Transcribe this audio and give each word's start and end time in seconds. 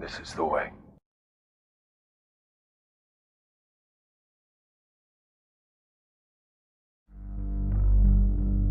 This 0.00 0.18
is 0.18 0.32
the 0.32 0.44
way. 0.44 0.70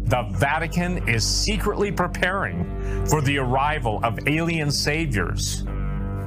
The 0.06 0.24
Vatican 0.32 1.08
is 1.08 1.24
secretly 1.24 1.92
preparing 1.92 2.66
for 3.06 3.22
the 3.22 3.38
arrival 3.38 4.00
of 4.04 4.28
alien 4.28 4.72
saviors. 4.72 5.64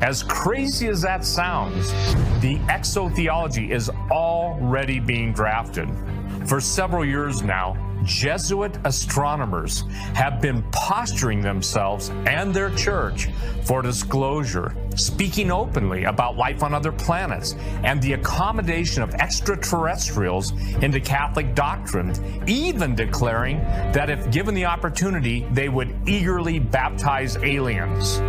As 0.02 0.22
crazy 0.22 0.86
as 0.86 1.02
that 1.02 1.24
sounds, 1.24 1.90
the 2.40 2.58
exotheology 2.68 3.72
is 3.72 3.90
already 4.10 5.00
being 5.00 5.32
drafted. 5.32 5.88
For 6.46 6.60
several 6.60 7.04
years 7.04 7.42
now, 7.42 7.74
Jesuit 8.04 8.76
astronomers 8.84 9.84
have 10.14 10.40
been 10.40 10.62
posturing 10.72 11.40
themselves 11.40 12.10
and 12.26 12.52
their 12.52 12.70
church 12.70 13.28
for 13.64 13.82
disclosure, 13.82 14.74
speaking 14.96 15.50
openly 15.50 16.04
about 16.04 16.36
life 16.36 16.62
on 16.62 16.74
other 16.74 16.92
planets 16.92 17.54
and 17.84 18.00
the 18.02 18.14
accommodation 18.14 19.02
of 19.02 19.14
extraterrestrials 19.14 20.52
into 20.82 21.00
Catholic 21.00 21.54
doctrine, 21.54 22.12
even 22.48 22.94
declaring 22.94 23.58
that 23.92 24.10
if 24.10 24.30
given 24.30 24.54
the 24.54 24.64
opportunity, 24.64 25.46
they 25.52 25.68
would 25.68 25.94
eagerly 26.06 26.58
baptize 26.58 27.36
aliens. 27.38 28.20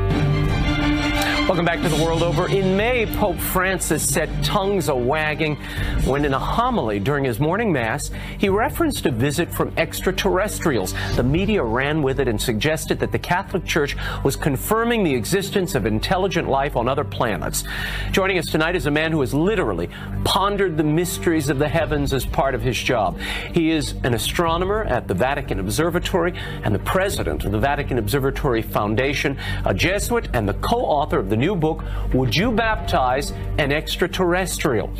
Welcome 1.45 1.65
back 1.65 1.81
to 1.81 1.89
the 1.89 2.01
world 2.01 2.23
over. 2.23 2.47
In 2.47 2.77
May, 2.77 3.05
Pope 3.05 3.37
Francis 3.37 4.01
set 4.01 4.29
tongues 4.45 4.87
a 4.87 4.95
wagging 4.95 5.57
when, 6.05 6.23
in 6.23 6.33
a 6.33 6.39
homily 6.39 7.01
during 7.01 7.25
his 7.25 7.37
morning 7.37 7.71
mass, 7.73 8.11
he 8.37 8.47
referenced 8.47 9.05
a 9.05 9.11
visit 9.11 9.53
from 9.53 9.73
extraterrestrials. 9.75 10.93
The 11.17 11.23
media 11.23 11.61
ran 11.61 12.01
with 12.01 12.21
it 12.21 12.29
and 12.29 12.41
suggested 12.41 12.97
that 13.01 13.11
the 13.11 13.19
Catholic 13.19 13.65
Church 13.65 13.97
was 14.23 14.37
confirming 14.37 15.03
the 15.03 15.13
existence 15.13 15.75
of 15.75 15.85
intelligent 15.85 16.47
life 16.47 16.77
on 16.77 16.87
other 16.87 17.03
planets. 17.03 17.65
Joining 18.13 18.37
us 18.37 18.45
tonight 18.45 18.77
is 18.77 18.85
a 18.85 18.91
man 18.91 19.11
who 19.11 19.19
has 19.19 19.33
literally 19.33 19.89
pondered 20.23 20.77
the 20.77 20.83
mysteries 20.83 21.49
of 21.49 21.59
the 21.59 21.67
heavens 21.67 22.13
as 22.13 22.25
part 22.25 22.55
of 22.55 22.61
his 22.61 22.77
job. 22.81 23.19
He 23.53 23.69
is 23.69 23.95
an 24.03 24.13
astronomer 24.13 24.85
at 24.85 25.09
the 25.09 25.13
Vatican 25.13 25.59
Observatory 25.59 26.39
and 26.63 26.73
the 26.73 26.79
president 26.79 27.43
of 27.43 27.51
the 27.51 27.59
Vatican 27.59 27.97
Observatory 27.97 28.61
Foundation, 28.61 29.37
a 29.65 29.73
Jesuit, 29.73 30.29
and 30.33 30.47
the 30.47 30.53
co 30.55 30.77
author 30.77 31.19
of 31.19 31.32
the 31.33 31.37
new 31.37 31.55
book, 31.55 31.83
Would 32.13 32.35
You 32.35 32.51
Baptize 32.51 33.31
an 33.57 33.71
Extraterrestrial? 33.71 34.91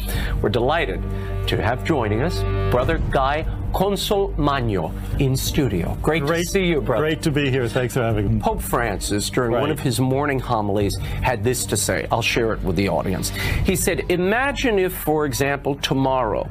We're 0.42 0.50
delighted 0.50 1.00
to 1.48 1.62
have 1.62 1.84
joining 1.84 2.22
us 2.24 2.42
Brother 2.72 2.98
Guy 3.12 3.46
Consolmagno 3.74 4.94
in 5.20 5.36
studio. 5.36 5.98
Great, 6.02 6.24
Great 6.24 6.44
to 6.44 6.48
see 6.48 6.66
you, 6.66 6.80
brother. 6.80 7.04
Great 7.04 7.22
to 7.24 7.32
be 7.32 7.50
here. 7.50 7.68
Thanks 7.68 7.96
for 7.96 8.02
having 8.02 8.36
me. 8.36 8.40
Pope 8.40 8.62
Francis, 8.62 9.30
during 9.32 9.52
one 9.52 9.72
of 9.72 9.80
his 9.80 10.00
morning 10.00 10.40
homilies, 10.40 10.96
had 10.98 11.44
this 11.44 11.66
to 11.66 11.76
say. 11.76 12.08
I'll 12.12 12.22
share 12.22 12.54
it 12.54 12.62
with 12.62 12.76
the 12.76 12.88
audience. 12.90 13.30
He 13.66 13.76
said, 13.76 14.12
Imagine 14.12 14.78
if, 14.78 14.94
for 14.94 15.26
example, 15.26 15.76
tomorrow 15.76 16.50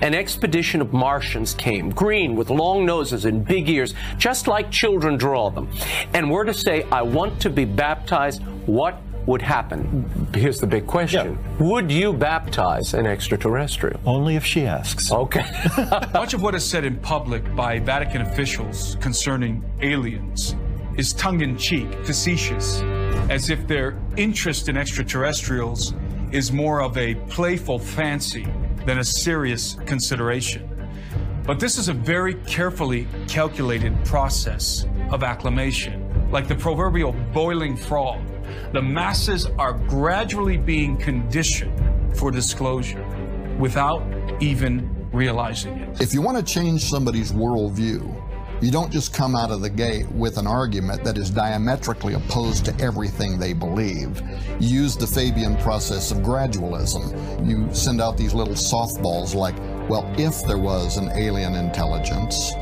an 0.00 0.14
expedition 0.14 0.80
of 0.80 0.92
Martians 0.92 1.54
came, 1.54 1.90
green 1.90 2.34
with 2.34 2.50
long 2.50 2.84
noses 2.84 3.24
and 3.24 3.44
big 3.44 3.68
ears, 3.68 3.94
just 4.18 4.48
like 4.48 4.70
children 4.72 5.16
draw 5.16 5.50
them, 5.50 5.70
and 6.12 6.28
were 6.28 6.44
to 6.44 6.54
say, 6.54 6.82
I 6.90 7.02
want 7.02 7.40
to 7.42 7.50
be 7.50 7.64
baptized, 7.64 8.42
what 8.66 9.00
would 9.26 9.42
happen? 9.42 10.28
Here's 10.34 10.58
the 10.58 10.66
big 10.66 10.86
question 10.86 11.38
Would 11.58 11.90
you 11.90 12.12
baptize 12.12 12.94
an 12.94 13.06
extraterrestrial? 13.06 14.00
Only 14.04 14.36
if 14.36 14.44
she 14.44 14.66
asks. 14.66 15.10
Okay. 15.10 15.44
Much 16.14 16.34
of 16.34 16.42
what 16.42 16.54
is 16.54 16.64
said 16.64 16.84
in 16.84 16.96
public 16.98 17.54
by 17.54 17.78
Vatican 17.78 18.22
officials 18.22 18.96
concerning 19.00 19.64
aliens 19.80 20.56
is 20.96 21.12
tongue 21.14 21.40
in 21.40 21.56
cheek, 21.56 21.92
facetious, 22.04 22.80
as 23.30 23.50
if 23.50 23.66
their 23.66 23.98
interest 24.16 24.68
in 24.68 24.76
extraterrestrials 24.76 25.94
is 26.30 26.52
more 26.52 26.82
of 26.82 26.96
a 26.98 27.14
playful 27.28 27.78
fancy 27.78 28.46
than 28.86 28.98
a 28.98 29.04
serious 29.04 29.76
consideration. 29.86 30.68
But 31.46 31.60
this 31.60 31.78
is 31.78 31.88
a 31.88 31.92
very 31.92 32.34
carefully 32.46 33.06
calculated 33.28 34.04
process 34.04 34.86
of 35.10 35.22
acclimation, 35.22 36.30
like 36.30 36.48
the 36.48 36.54
proverbial 36.54 37.12
boiling 37.32 37.76
frog. 37.76 38.20
The 38.72 38.82
masses 38.82 39.46
are 39.58 39.72
gradually 39.72 40.56
being 40.56 40.96
conditioned 40.96 42.16
for 42.16 42.30
disclosure 42.30 43.04
without 43.58 44.02
even 44.42 45.08
realizing 45.12 45.78
it. 45.78 46.00
If 46.00 46.12
you 46.12 46.22
want 46.22 46.38
to 46.38 46.44
change 46.44 46.84
somebody's 46.84 47.32
worldview, 47.32 48.20
you 48.60 48.70
don't 48.70 48.92
just 48.92 49.12
come 49.12 49.34
out 49.34 49.50
of 49.50 49.60
the 49.60 49.70
gate 49.70 50.10
with 50.12 50.38
an 50.38 50.46
argument 50.46 51.04
that 51.04 51.18
is 51.18 51.28
diametrically 51.28 52.14
opposed 52.14 52.64
to 52.64 52.74
everything 52.80 53.38
they 53.38 53.52
believe. 53.52 54.22
You 54.60 54.82
use 54.82 54.96
the 54.96 55.06
Fabian 55.06 55.56
process 55.58 56.10
of 56.10 56.18
gradualism. 56.18 57.46
You 57.46 57.72
send 57.74 58.00
out 58.00 58.16
these 58.16 58.32
little 58.32 58.54
softballs 58.54 59.34
like, 59.34 59.56
well, 59.88 60.10
if 60.16 60.46
there 60.46 60.58
was 60.58 60.96
an 60.96 61.10
alien 61.10 61.54
intelligence, 61.54 62.52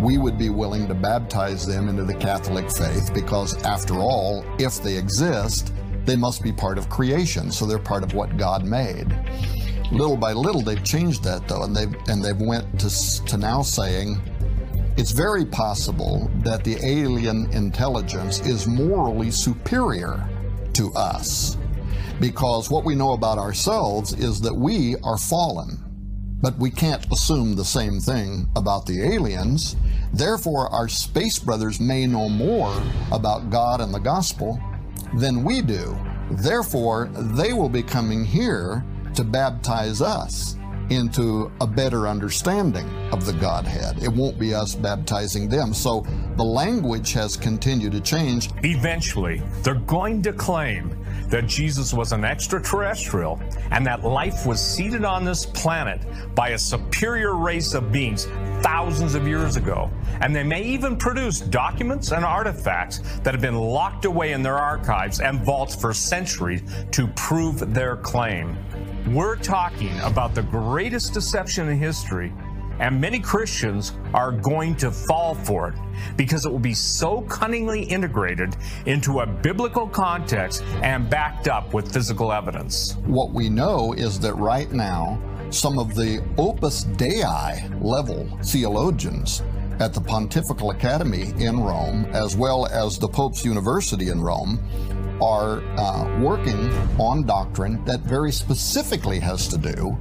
we 0.00 0.18
would 0.18 0.38
be 0.38 0.48
willing 0.48 0.88
to 0.88 0.94
baptize 0.94 1.66
them 1.66 1.88
into 1.88 2.04
the 2.04 2.14
Catholic 2.14 2.70
faith 2.70 3.12
because, 3.12 3.62
after 3.64 3.94
all, 3.94 4.44
if 4.58 4.82
they 4.82 4.96
exist, 4.96 5.72
they 6.04 6.16
must 6.16 6.42
be 6.42 6.52
part 6.52 6.78
of 6.78 6.88
creation, 6.88 7.50
so 7.52 7.66
they're 7.66 7.78
part 7.78 8.02
of 8.02 8.14
what 8.14 8.36
God 8.36 8.64
made. 8.64 9.06
Little 9.92 10.16
by 10.16 10.32
little 10.32 10.62
they've 10.62 10.82
changed 10.84 11.24
that 11.24 11.48
though 11.48 11.64
and 11.64 11.74
they've 11.74 11.94
and 12.08 12.24
they've 12.24 12.40
went 12.40 12.78
to 12.80 13.24
to 13.24 13.36
now 13.36 13.60
saying 13.60 14.20
it's 14.96 15.10
very 15.10 15.44
possible 15.44 16.30
that 16.44 16.62
the 16.62 16.76
alien 16.84 17.50
intelligence 17.50 18.40
is 18.40 18.68
morally 18.68 19.30
superior 19.32 20.28
to 20.74 20.92
us 20.94 21.56
because 22.20 22.70
what 22.70 22.84
we 22.84 22.94
know 22.94 23.14
about 23.14 23.38
ourselves 23.38 24.12
is 24.12 24.40
that 24.40 24.54
we 24.54 24.94
are 25.02 25.18
fallen 25.18 25.78
but 26.40 26.56
we 26.58 26.70
can't 26.70 27.10
assume 27.12 27.56
the 27.56 27.64
same 27.64 27.98
thing 27.98 28.46
about 28.56 28.86
the 28.86 29.02
aliens 29.02 29.74
therefore 30.12 30.68
our 30.68 30.88
space 30.88 31.38
brothers 31.38 31.80
may 31.80 32.06
know 32.06 32.28
more 32.28 32.82
about 33.12 33.50
God 33.50 33.80
and 33.80 33.92
the 33.92 33.98
gospel 33.98 34.60
than 35.14 35.44
we 35.44 35.62
do. 35.62 35.96
Therefore, 36.30 37.10
they 37.12 37.52
will 37.52 37.68
be 37.68 37.82
coming 37.82 38.24
here 38.24 38.84
to 39.14 39.24
baptize 39.24 40.00
us 40.00 40.56
into 40.90 41.50
a 41.60 41.66
better 41.66 42.08
understanding 42.08 42.88
of 43.12 43.24
the 43.24 43.32
Godhead. 43.32 44.02
It 44.02 44.12
won't 44.12 44.38
be 44.38 44.54
us 44.54 44.74
baptizing 44.74 45.48
them. 45.48 45.72
So 45.72 46.04
the 46.36 46.44
language 46.44 47.12
has 47.12 47.36
continued 47.36 47.92
to 47.92 48.00
change. 48.00 48.50
Eventually, 48.62 49.42
they're 49.62 49.74
going 49.74 50.22
to 50.22 50.32
claim 50.32 50.96
that 51.30 51.46
Jesus 51.46 51.94
was 51.94 52.12
an 52.12 52.24
extraterrestrial 52.24 53.40
and 53.70 53.86
that 53.86 54.04
life 54.04 54.44
was 54.44 54.60
seeded 54.60 55.04
on 55.04 55.24
this 55.24 55.46
planet 55.46 56.00
by 56.34 56.50
a 56.50 56.58
superior 56.58 57.34
race 57.34 57.74
of 57.74 57.92
beings 57.92 58.26
thousands 58.62 59.14
of 59.14 59.26
years 59.26 59.56
ago. 59.56 59.90
And 60.20 60.34
they 60.34 60.42
may 60.42 60.62
even 60.62 60.96
produce 60.96 61.40
documents 61.40 62.12
and 62.12 62.24
artifacts 62.24 62.98
that 63.22 63.32
have 63.32 63.40
been 63.40 63.56
locked 63.56 64.04
away 64.04 64.32
in 64.32 64.42
their 64.42 64.58
archives 64.58 65.20
and 65.20 65.40
vaults 65.40 65.74
for 65.74 65.94
centuries 65.94 66.62
to 66.90 67.06
prove 67.08 67.72
their 67.72 67.96
claim. 67.96 68.56
We're 69.06 69.36
talking 69.36 69.98
about 70.00 70.34
the 70.34 70.42
greatest 70.42 71.14
deception 71.14 71.68
in 71.68 71.78
history 71.78 72.32
and 72.80 73.00
many 73.00 73.20
Christians 73.20 73.92
are 74.14 74.32
going 74.32 74.74
to 74.76 74.90
fall 74.90 75.34
for 75.34 75.68
it 75.68 75.74
because 76.16 76.46
it 76.46 76.50
will 76.50 76.58
be 76.58 76.74
so 76.74 77.20
cunningly 77.22 77.82
integrated 77.82 78.56
into 78.86 79.20
a 79.20 79.26
biblical 79.26 79.86
context 79.86 80.62
and 80.82 81.08
backed 81.08 81.46
up 81.46 81.72
with 81.74 81.92
physical 81.92 82.32
evidence. 82.32 82.96
What 83.04 83.32
we 83.32 83.48
know 83.48 83.92
is 83.92 84.18
that 84.20 84.34
right 84.34 84.72
now, 84.72 85.20
some 85.50 85.78
of 85.78 85.94
the 85.94 86.24
Opus 86.38 86.84
Dei 86.84 87.68
level 87.80 88.28
theologians 88.44 89.42
at 89.80 89.94
the 89.94 90.00
Pontifical 90.00 90.70
Academy 90.70 91.32
in 91.38 91.60
Rome, 91.60 92.06
as 92.12 92.36
well 92.36 92.66
as 92.66 92.98
the 92.98 93.08
Pope's 93.08 93.44
University 93.44 94.08
in 94.08 94.20
Rome, 94.20 94.58
are 95.22 95.62
uh, 95.78 96.20
working 96.20 96.70
on 96.98 97.24
doctrine 97.24 97.84
that 97.84 98.00
very 98.00 98.32
specifically 98.32 99.18
has 99.18 99.48
to 99.48 99.58
do 99.58 99.96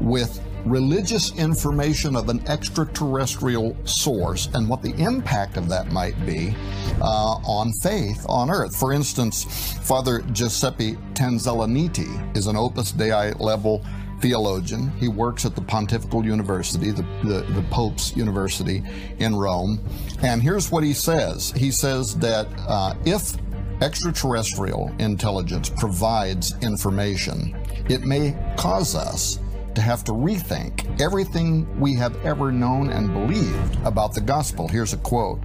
with 0.00 0.40
religious 0.64 1.36
information 1.38 2.16
of 2.16 2.28
an 2.28 2.46
extraterrestrial 2.48 3.76
source 3.84 4.48
and 4.54 4.68
what 4.68 4.82
the 4.82 4.94
impact 4.94 5.56
of 5.56 5.68
that 5.68 5.92
might 5.92 6.14
be 6.26 6.54
uh, 7.00 7.36
on 7.44 7.72
faith 7.72 8.24
on 8.28 8.50
earth. 8.50 8.76
For 8.76 8.92
instance, 8.92 9.44
Father 9.82 10.20
Giuseppe 10.32 10.94
Tanzella-Nitti 11.14 12.36
is 12.36 12.46
an 12.46 12.56
Opus 12.56 12.92
Dei 12.92 13.32
level 13.34 13.84
theologian. 14.20 14.90
He 14.98 15.08
works 15.08 15.44
at 15.44 15.54
the 15.54 15.62
Pontifical 15.62 16.24
University, 16.24 16.90
the, 16.90 17.02
the, 17.22 17.42
the 17.52 17.64
Pope's 17.70 18.16
University 18.16 18.82
in 19.18 19.34
Rome. 19.34 19.80
And 20.22 20.42
here's 20.42 20.70
what 20.70 20.82
he 20.82 20.92
says 20.92 21.52
He 21.52 21.70
says 21.70 22.16
that 22.18 22.48
uh, 22.66 22.94
if 23.04 23.36
extraterrestrial 23.80 24.92
intelligence 24.98 25.70
provides 25.70 26.54
information, 26.62 27.56
it 27.88 28.02
may 28.02 28.36
cause 28.56 28.94
us 28.94 29.38
to 29.78 29.84
have 29.84 30.02
to 30.02 30.10
rethink 30.10 31.00
everything 31.00 31.64
we 31.78 31.94
have 31.94 32.16
ever 32.24 32.50
known 32.50 32.90
and 32.90 33.12
believed 33.12 33.76
about 33.86 34.12
the 34.12 34.20
gospel. 34.20 34.66
Here's 34.66 34.92
a 34.92 34.96
quote. 34.96 35.38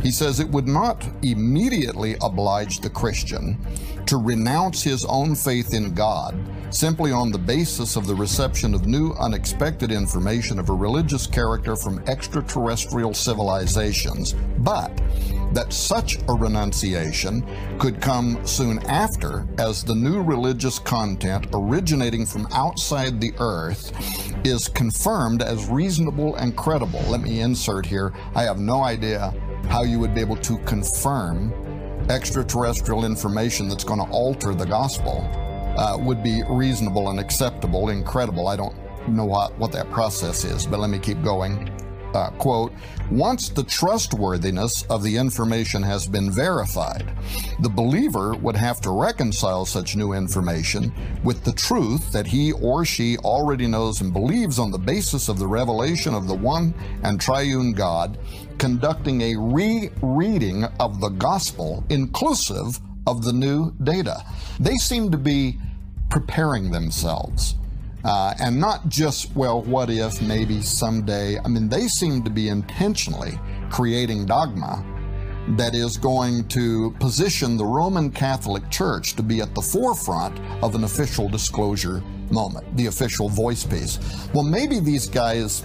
He 0.00 0.12
says, 0.12 0.38
It 0.38 0.48
would 0.48 0.68
not 0.68 1.04
immediately 1.22 2.14
oblige 2.22 2.78
the 2.78 2.90
Christian 2.90 3.58
to 4.06 4.16
renounce 4.16 4.80
his 4.80 5.04
own 5.06 5.34
faith 5.34 5.74
in 5.74 5.92
God 5.92 6.38
simply 6.72 7.10
on 7.10 7.32
the 7.32 7.38
basis 7.38 7.96
of 7.96 8.06
the 8.06 8.14
reception 8.14 8.74
of 8.74 8.86
new, 8.86 9.10
unexpected 9.14 9.90
information 9.90 10.60
of 10.60 10.68
a 10.68 10.72
religious 10.72 11.26
character 11.26 11.74
from 11.74 11.98
extraterrestrial 12.06 13.12
civilizations, 13.12 14.34
but 14.58 14.92
that 15.52 15.72
such 15.72 16.18
a 16.28 16.32
renunciation 16.32 17.44
could 17.78 18.00
come 18.00 18.44
soon 18.46 18.78
after 18.86 19.46
as 19.58 19.82
the 19.82 19.94
new 19.94 20.22
religious 20.22 20.78
content 20.78 21.46
originating 21.52 22.24
from 22.24 22.46
outside 22.52 23.20
the 23.20 23.32
earth 23.38 23.92
is 24.44 24.68
confirmed 24.68 25.42
as 25.42 25.68
reasonable 25.68 26.36
and 26.36 26.56
credible. 26.56 27.02
Let 27.08 27.20
me 27.20 27.40
insert 27.40 27.86
here 27.86 28.12
I 28.34 28.42
have 28.42 28.58
no 28.58 28.82
idea 28.82 29.34
how 29.68 29.82
you 29.82 29.98
would 29.98 30.14
be 30.14 30.20
able 30.20 30.36
to 30.36 30.58
confirm 30.58 31.52
extraterrestrial 32.08 33.04
information 33.04 33.68
that's 33.68 33.84
going 33.84 34.00
to 34.00 34.10
alter 34.10 34.54
the 34.54 34.66
gospel. 34.66 35.28
Uh, 35.76 35.96
would 35.96 36.22
be 36.22 36.42
reasonable 36.48 37.10
and 37.10 37.20
acceptable, 37.20 37.90
incredible. 37.90 38.48
I 38.48 38.56
don't 38.56 38.74
know 39.08 39.24
what, 39.24 39.56
what 39.56 39.70
that 39.72 39.88
process 39.90 40.44
is, 40.44 40.66
but 40.66 40.80
let 40.80 40.90
me 40.90 40.98
keep 40.98 41.22
going 41.22 41.70
uh, 42.14 42.30
quote, 42.30 42.72
once 43.10 43.48
the 43.48 43.62
trustworthiness 43.64 44.82
of 44.84 45.02
the 45.02 45.16
information 45.16 45.82
has 45.82 46.06
been 46.06 46.30
verified, 46.30 47.08
the 47.60 47.68
believer 47.68 48.34
would 48.36 48.56
have 48.56 48.80
to 48.80 48.90
reconcile 48.90 49.64
such 49.64 49.96
new 49.96 50.12
information 50.12 50.92
with 51.24 51.44
the 51.44 51.52
truth 51.52 52.12
that 52.12 52.26
he 52.26 52.52
or 52.52 52.84
she 52.84 53.16
already 53.18 53.66
knows 53.66 54.00
and 54.00 54.12
believes 54.12 54.58
on 54.58 54.70
the 54.70 54.78
basis 54.78 55.28
of 55.28 55.38
the 55.38 55.46
revelation 55.46 56.14
of 56.14 56.26
the 56.26 56.34
one 56.34 56.74
and 57.02 57.20
triune 57.20 57.72
God, 57.72 58.18
conducting 58.58 59.20
a 59.22 59.36
rereading 59.36 60.64
of 60.78 61.00
the 61.00 61.08
gospel 61.10 61.84
inclusive 61.88 62.80
of 63.06 63.24
the 63.24 63.32
new 63.32 63.72
data. 63.82 64.24
They 64.58 64.76
seem 64.76 65.10
to 65.10 65.18
be 65.18 65.58
preparing 66.10 66.70
themselves 66.70 67.54
uh, 68.04 68.34
and 68.40 68.58
not 68.58 68.88
just, 68.88 69.34
well, 69.36 69.62
what 69.62 69.90
if, 69.90 70.20
maybe 70.22 70.62
someday. 70.62 71.38
I 71.38 71.48
mean, 71.48 71.68
they 71.68 71.88
seem 71.88 72.22
to 72.24 72.30
be 72.30 72.48
intentionally 72.48 73.38
creating 73.70 74.26
dogma 74.26 74.84
that 75.56 75.74
is 75.74 75.96
going 75.96 76.46
to 76.48 76.92
position 77.00 77.56
the 77.56 77.64
Roman 77.64 78.10
Catholic 78.10 78.68
Church 78.70 79.14
to 79.16 79.22
be 79.22 79.40
at 79.40 79.54
the 79.54 79.62
forefront 79.62 80.38
of 80.62 80.74
an 80.74 80.84
official 80.84 81.28
disclosure 81.28 82.02
moment, 82.30 82.76
the 82.76 82.86
official 82.86 83.28
voice 83.28 83.64
piece. 83.64 83.98
Well, 84.32 84.44
maybe 84.44 84.80
these 84.80 85.08
guys 85.08 85.64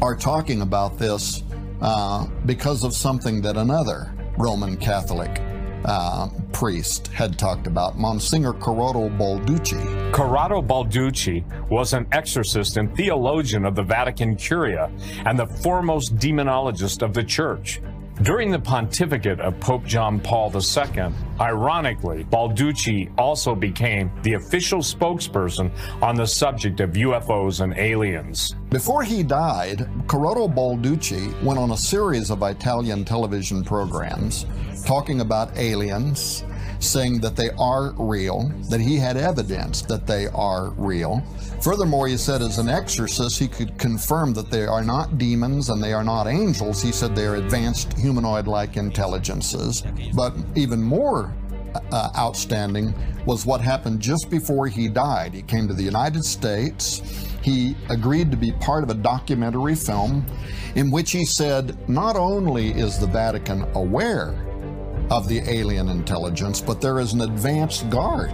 are 0.00 0.16
talking 0.16 0.62
about 0.62 0.98
this 0.98 1.42
uh, 1.80 2.26
because 2.46 2.84
of 2.84 2.94
something 2.94 3.42
that 3.42 3.56
another 3.56 4.14
Roman 4.38 4.76
Catholic 4.76 5.42
uh, 5.84 6.28
priest 6.52 7.08
had 7.08 7.38
talked 7.38 7.66
about, 7.66 7.98
Monsignor 7.98 8.52
Corrado 8.52 9.08
Balducci. 9.08 10.12
Corrado 10.12 10.62
Balducci 10.62 11.44
was 11.68 11.92
an 11.92 12.06
exorcist 12.12 12.76
and 12.76 12.94
theologian 12.96 13.64
of 13.64 13.74
the 13.74 13.82
Vatican 13.82 14.36
Curia 14.36 14.90
and 15.24 15.38
the 15.38 15.46
foremost 15.46 16.16
demonologist 16.16 17.02
of 17.02 17.14
the 17.14 17.24
church. 17.24 17.80
During 18.20 18.50
the 18.50 18.58
pontificate 18.58 19.40
of 19.40 19.58
Pope 19.58 19.84
John 19.84 20.20
Paul 20.20 20.52
II, 20.54 21.12
ironically, 21.40 22.24
Balducci 22.24 23.10
also 23.18 23.54
became 23.54 24.12
the 24.22 24.34
official 24.34 24.80
spokesperson 24.80 25.72
on 26.00 26.14
the 26.14 26.26
subject 26.26 26.80
of 26.80 26.90
UFOs 26.90 27.62
and 27.62 27.76
aliens. 27.76 28.54
Before 28.72 29.02
he 29.02 29.22
died, 29.22 29.86
Corrado 30.06 30.48
Balducci 30.48 31.42
went 31.42 31.58
on 31.58 31.72
a 31.72 31.76
series 31.76 32.30
of 32.30 32.42
Italian 32.42 33.04
television 33.04 33.62
programs 33.62 34.46
talking 34.86 35.20
about 35.20 35.54
aliens, 35.58 36.42
saying 36.80 37.20
that 37.20 37.36
they 37.36 37.50
are 37.58 37.92
real, 37.98 38.50
that 38.70 38.80
he 38.80 38.96
had 38.96 39.18
evidence 39.18 39.82
that 39.82 40.06
they 40.06 40.26
are 40.28 40.70
real. 40.70 41.22
Furthermore, 41.60 42.08
he 42.08 42.16
said 42.16 42.40
as 42.40 42.56
an 42.56 42.70
exorcist, 42.70 43.38
he 43.38 43.46
could 43.46 43.76
confirm 43.78 44.32
that 44.32 44.50
they 44.50 44.64
are 44.64 44.82
not 44.82 45.18
demons 45.18 45.68
and 45.68 45.84
they 45.84 45.92
are 45.92 46.02
not 46.02 46.26
angels. 46.26 46.80
He 46.80 46.92
said 46.92 47.14
they 47.14 47.26
are 47.26 47.36
advanced 47.36 47.92
humanoid 47.98 48.46
like 48.46 48.78
intelligences. 48.78 49.82
But 50.14 50.34
even 50.54 50.82
more 50.82 51.34
uh, 51.74 52.10
outstanding 52.16 52.94
was 53.26 53.46
what 53.46 53.60
happened 53.60 54.00
just 54.00 54.30
before 54.30 54.66
he 54.66 54.88
died. 54.88 55.34
He 55.34 55.42
came 55.42 55.68
to 55.68 55.74
the 55.74 55.82
United 55.82 56.24
States. 56.24 57.00
He 57.42 57.76
agreed 57.88 58.30
to 58.30 58.36
be 58.36 58.52
part 58.52 58.84
of 58.84 58.90
a 58.90 58.94
documentary 58.94 59.74
film 59.74 60.24
in 60.74 60.90
which 60.90 61.10
he 61.10 61.24
said 61.24 61.88
not 61.88 62.16
only 62.16 62.70
is 62.70 62.98
the 62.98 63.06
Vatican 63.06 63.62
aware 63.74 64.34
of 65.10 65.28
the 65.28 65.40
alien 65.50 65.88
intelligence, 65.88 66.60
but 66.60 66.80
there 66.80 66.98
is 66.98 67.12
an 67.12 67.22
advanced 67.22 67.90
guard 67.90 68.30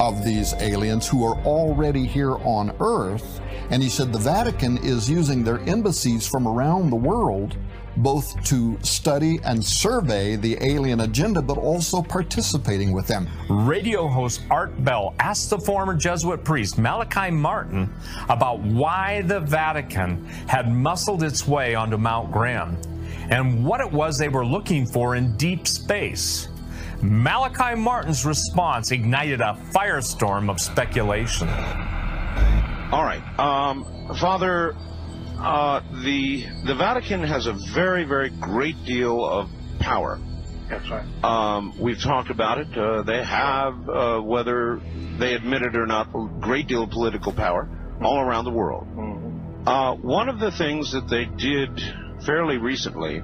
of 0.00 0.24
these 0.24 0.54
aliens 0.54 1.08
who 1.08 1.24
are 1.24 1.38
already 1.44 2.06
here 2.06 2.36
on 2.38 2.74
Earth. 2.80 3.40
And 3.70 3.82
he 3.82 3.88
said 3.88 4.12
the 4.12 4.18
Vatican 4.18 4.78
is 4.78 5.08
using 5.08 5.44
their 5.44 5.60
embassies 5.60 6.26
from 6.26 6.46
around 6.46 6.90
the 6.90 6.96
world 6.96 7.56
both 8.02 8.42
to 8.44 8.78
study 8.82 9.38
and 9.44 9.64
survey 9.64 10.36
the 10.36 10.56
alien 10.60 11.00
agenda, 11.00 11.42
but 11.42 11.58
also 11.58 12.02
participating 12.02 12.92
with 12.92 13.06
them. 13.06 13.28
Radio 13.48 14.08
host 14.08 14.42
Art 14.50 14.84
Bell 14.84 15.14
asked 15.18 15.50
the 15.50 15.58
former 15.58 15.94
Jesuit 15.94 16.44
priest 16.44 16.78
Malachi 16.78 17.30
Martin 17.30 17.92
about 18.28 18.60
why 18.60 19.22
the 19.22 19.40
Vatican 19.40 20.24
had 20.46 20.72
muscled 20.72 21.22
its 21.22 21.46
way 21.46 21.74
onto 21.74 21.96
Mount 21.96 22.32
Graham 22.32 22.76
and 23.30 23.64
what 23.64 23.80
it 23.80 23.90
was 23.90 24.18
they 24.18 24.28
were 24.28 24.44
looking 24.44 24.84
for 24.84 25.16
in 25.16 25.36
deep 25.36 25.66
space. 25.66 26.48
Malachi 27.02 27.80
Martin's 27.80 28.26
response 28.26 28.90
ignited 28.90 29.40
a 29.40 29.58
firestorm 29.72 30.50
of 30.50 30.60
speculation. 30.60 31.48
All 32.92 33.04
right. 33.04 33.22
Um, 33.38 33.86
Father, 34.18 34.74
uh, 35.40 35.80
the 36.04 36.44
the 36.66 36.74
Vatican 36.74 37.22
has 37.24 37.46
a 37.46 37.56
very, 37.74 38.04
very 38.04 38.30
great 38.30 38.76
deal 38.84 39.24
of 39.24 39.48
power. 39.80 40.18
That's 40.68 40.88
right. 40.88 41.24
Um, 41.24 41.74
we've 41.80 42.00
talked 42.00 42.30
about 42.30 42.58
it. 42.58 42.68
Uh, 42.76 43.02
they 43.02 43.24
have, 43.24 43.88
uh, 43.88 44.20
whether 44.20 44.80
they 45.18 45.34
admit 45.34 45.62
it 45.62 45.74
or 45.74 45.86
not, 45.86 46.08
a 46.14 46.28
great 46.40 46.68
deal 46.68 46.84
of 46.84 46.90
political 46.90 47.32
power 47.32 47.68
all 48.00 48.20
around 48.20 48.44
the 48.44 48.52
world. 48.52 48.86
Mm-hmm. 48.86 49.68
Uh, 49.68 49.94
one 49.96 50.28
of 50.28 50.38
the 50.38 50.52
things 50.52 50.92
that 50.92 51.08
they 51.08 51.24
did 51.24 51.80
fairly 52.24 52.56
recently 52.58 53.22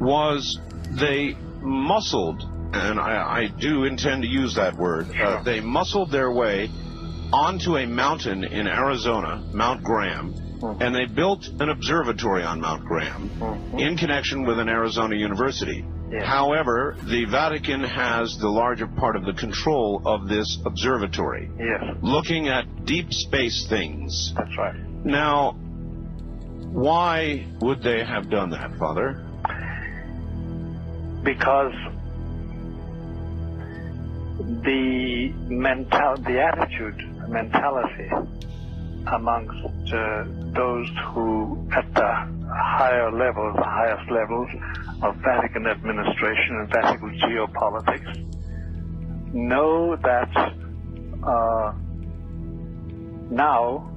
was 0.00 0.58
they 0.98 1.36
muscled, 1.60 2.42
and 2.72 2.98
I, 2.98 3.42
I 3.42 3.48
do 3.60 3.84
intend 3.84 4.22
to 4.22 4.28
use 4.28 4.54
that 4.54 4.76
word, 4.76 5.08
uh, 5.14 5.42
they 5.42 5.60
muscled 5.60 6.10
their 6.10 6.32
way 6.32 6.70
onto 7.32 7.76
a 7.76 7.86
mountain 7.86 8.44
in 8.44 8.66
Arizona, 8.66 9.46
Mount 9.52 9.84
Graham, 9.84 10.32
mm-hmm. 10.32 10.49
And 10.62 10.94
they 10.94 11.06
built 11.06 11.46
an 11.60 11.68
observatory 11.68 12.42
on 12.42 12.60
Mount 12.60 12.84
Graham 12.84 13.30
mm-hmm. 13.38 13.78
in 13.78 13.96
connection 13.96 14.46
with 14.46 14.58
an 14.58 14.68
Arizona 14.68 15.16
university. 15.16 15.84
Yes. 16.10 16.26
However, 16.26 16.96
the 17.04 17.24
Vatican 17.26 17.84
has 17.84 18.36
the 18.40 18.48
larger 18.48 18.88
part 18.88 19.14
of 19.14 19.24
the 19.24 19.32
control 19.32 20.02
of 20.04 20.28
this 20.28 20.58
observatory. 20.66 21.48
Yes. 21.56 21.96
Looking 22.02 22.48
at 22.48 22.84
deep 22.84 23.12
space 23.12 23.66
things. 23.68 24.32
That's 24.36 24.56
right. 24.58 24.74
Now, 25.04 25.52
why 26.72 27.46
would 27.60 27.82
they 27.82 28.04
have 28.04 28.28
done 28.28 28.50
that, 28.50 28.76
Father? 28.76 29.24
Because 31.22 31.74
the 34.64 35.32
mental, 35.48 36.16
the 36.16 36.40
attitude, 36.42 37.28
mentality 37.28 38.10
amongst 39.06 39.92
uh, 39.92 40.24
those 40.54 40.88
who, 41.06 41.66
at 41.72 41.92
the 41.94 42.28
higher 42.52 43.10
levels, 43.10 43.56
the 43.56 43.64
highest 43.64 44.10
levels 44.10 44.48
of 45.02 45.16
Vatican 45.16 45.66
administration 45.66 46.56
and 46.56 46.70
Vatican 46.70 47.18
geopolitics, 47.20 48.26
know 49.32 49.96
that 49.96 50.36
uh, 51.22 51.72
now 53.30 53.90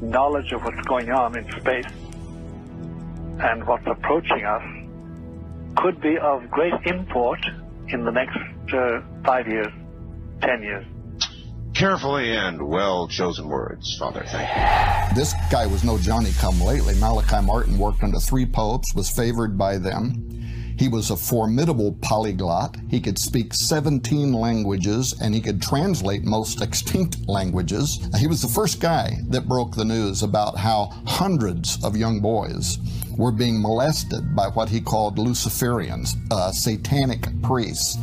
knowledge 0.00 0.52
of 0.52 0.62
what's 0.64 0.86
going 0.86 1.10
on 1.10 1.38
in 1.38 1.50
space 1.60 1.86
and 3.40 3.66
what's 3.66 3.86
approaching 3.86 4.44
us 4.44 4.62
could 5.76 6.00
be 6.00 6.18
of 6.18 6.48
great 6.50 6.74
import 6.84 7.40
in 7.88 8.04
the 8.04 8.10
next 8.10 8.38
uh, 8.72 9.00
five 9.24 9.48
years, 9.48 9.72
ten 10.40 10.62
years. 10.62 10.86
Carefully 11.74 12.36
and 12.36 12.62
well 12.62 13.08
chosen 13.08 13.48
words, 13.48 13.96
Father. 13.98 14.24
Thank 14.28 14.48
you. 14.48 15.16
This 15.16 15.34
guy 15.50 15.66
was 15.66 15.82
no 15.82 15.98
Johnny 15.98 16.30
come 16.38 16.60
lately. 16.60 16.94
Malachi 16.94 17.44
Martin 17.44 17.76
worked 17.78 18.04
under 18.04 18.20
three 18.20 18.46
popes, 18.46 18.94
was 18.94 19.10
favored 19.10 19.58
by 19.58 19.78
them. 19.78 20.30
He 20.78 20.88
was 20.88 21.10
a 21.10 21.16
formidable 21.16 21.98
polyglot. 22.00 22.76
He 22.88 23.00
could 23.00 23.18
speak 23.18 23.54
17 23.54 24.32
languages 24.32 25.14
and 25.20 25.34
he 25.34 25.40
could 25.40 25.60
translate 25.60 26.22
most 26.22 26.60
extinct 26.62 27.28
languages. 27.28 28.00
He 28.18 28.28
was 28.28 28.42
the 28.42 28.48
first 28.48 28.80
guy 28.80 29.16
that 29.28 29.48
broke 29.48 29.74
the 29.74 29.84
news 29.84 30.22
about 30.22 30.56
how 30.56 30.92
hundreds 31.06 31.82
of 31.84 31.96
young 31.96 32.20
boys 32.20 32.78
were 33.16 33.32
being 33.32 33.60
molested 33.60 34.34
by 34.34 34.46
what 34.48 34.68
he 34.68 34.80
called 34.80 35.18
Luciferians, 35.18 36.16
uh, 36.30 36.50
satanic 36.50 37.26
priests. 37.42 37.98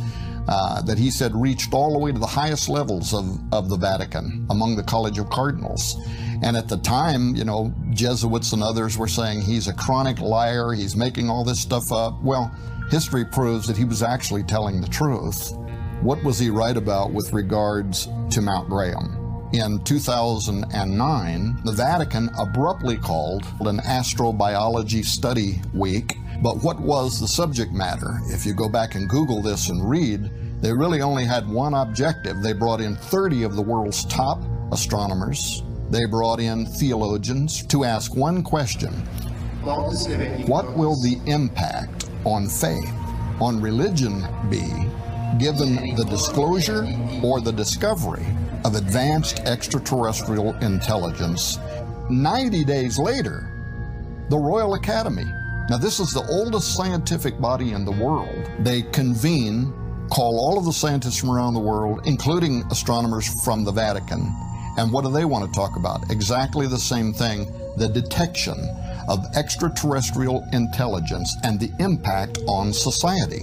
Uh, 0.48 0.82
that 0.82 0.98
he 0.98 1.08
said 1.08 1.34
reached 1.36 1.72
all 1.72 1.92
the 1.92 1.98
way 1.98 2.10
to 2.10 2.18
the 2.18 2.26
highest 2.26 2.68
levels 2.68 3.14
of, 3.14 3.38
of 3.52 3.68
the 3.68 3.76
Vatican 3.76 4.44
among 4.50 4.74
the 4.74 4.82
College 4.82 5.18
of 5.18 5.30
Cardinals. 5.30 5.96
And 6.42 6.56
at 6.56 6.68
the 6.68 6.78
time, 6.78 7.36
you 7.36 7.44
know, 7.44 7.72
Jesuits 7.90 8.52
and 8.52 8.62
others 8.62 8.98
were 8.98 9.06
saying 9.06 9.42
he's 9.42 9.68
a 9.68 9.72
chronic 9.72 10.18
liar, 10.18 10.72
he's 10.72 10.96
making 10.96 11.30
all 11.30 11.44
this 11.44 11.60
stuff 11.60 11.92
up. 11.92 12.20
Well, 12.22 12.52
history 12.90 13.24
proves 13.24 13.68
that 13.68 13.76
he 13.76 13.84
was 13.84 14.02
actually 14.02 14.42
telling 14.42 14.80
the 14.80 14.88
truth. 14.88 15.52
What 16.00 16.22
was 16.24 16.40
he 16.40 16.50
right 16.50 16.76
about 16.76 17.12
with 17.12 17.32
regards 17.32 18.08
to 18.30 18.40
Mount 18.40 18.68
Graham? 18.68 19.48
In 19.52 19.84
2009, 19.84 21.60
the 21.64 21.72
Vatican 21.72 22.30
abruptly 22.38 22.96
called 22.96 23.44
an 23.60 23.78
astrobiology 23.78 25.04
study 25.04 25.60
week. 25.74 26.16
But 26.42 26.60
what 26.62 26.80
was 26.80 27.20
the 27.20 27.28
subject 27.28 27.72
matter? 27.72 28.18
If 28.26 28.44
you 28.44 28.52
go 28.52 28.68
back 28.68 28.96
and 28.96 29.08
Google 29.08 29.40
this 29.40 29.68
and 29.68 29.88
read, 29.88 30.28
they 30.60 30.72
really 30.72 31.00
only 31.00 31.24
had 31.24 31.48
one 31.48 31.72
objective. 31.72 32.42
They 32.42 32.52
brought 32.52 32.80
in 32.80 32.96
30 32.96 33.44
of 33.44 33.54
the 33.54 33.62
world's 33.62 34.04
top 34.06 34.42
astronomers. 34.72 35.62
They 35.90 36.04
brought 36.06 36.40
in 36.40 36.66
theologians 36.66 37.64
to 37.66 37.84
ask 37.84 38.16
one 38.16 38.42
question 38.42 38.90
What 40.46 40.76
will 40.76 41.00
the 41.00 41.20
impact 41.26 42.10
on 42.24 42.48
faith, 42.48 42.92
on 43.40 43.60
religion 43.60 44.26
be, 44.50 44.66
given 45.38 45.94
the 45.94 46.06
disclosure 46.10 46.86
or 47.22 47.40
the 47.40 47.52
discovery 47.52 48.26
of 48.64 48.74
advanced 48.74 49.40
extraterrestrial 49.40 50.54
intelligence. 50.56 51.58
90 52.10 52.64
days 52.64 52.98
later, 52.98 53.48
the 54.28 54.36
Royal 54.36 54.74
Academy. 54.74 55.26
Now, 55.70 55.78
this 55.78 56.00
is 56.00 56.12
the 56.12 56.26
oldest 56.28 56.74
scientific 56.74 57.40
body 57.40 57.72
in 57.72 57.84
the 57.84 57.92
world. 57.92 58.50
They 58.58 58.82
convene, 58.82 59.72
call 60.10 60.38
all 60.38 60.58
of 60.58 60.64
the 60.64 60.72
scientists 60.72 61.18
from 61.18 61.30
around 61.30 61.54
the 61.54 61.60
world, 61.60 62.00
including 62.04 62.64
astronomers 62.70 63.42
from 63.44 63.64
the 63.64 63.72
Vatican. 63.72 64.34
And 64.76 64.92
what 64.92 65.04
do 65.04 65.10
they 65.10 65.24
want 65.24 65.44
to 65.44 65.52
talk 65.58 65.76
about? 65.76 66.10
Exactly 66.10 66.66
the 66.66 66.78
same 66.78 67.12
thing 67.12 67.52
the 67.76 67.88
detection 67.88 68.54
of 69.08 69.24
extraterrestrial 69.34 70.46
intelligence 70.52 71.36
and 71.42 71.58
the 71.58 71.72
impact 71.80 72.38
on 72.46 72.72
society. 72.72 73.42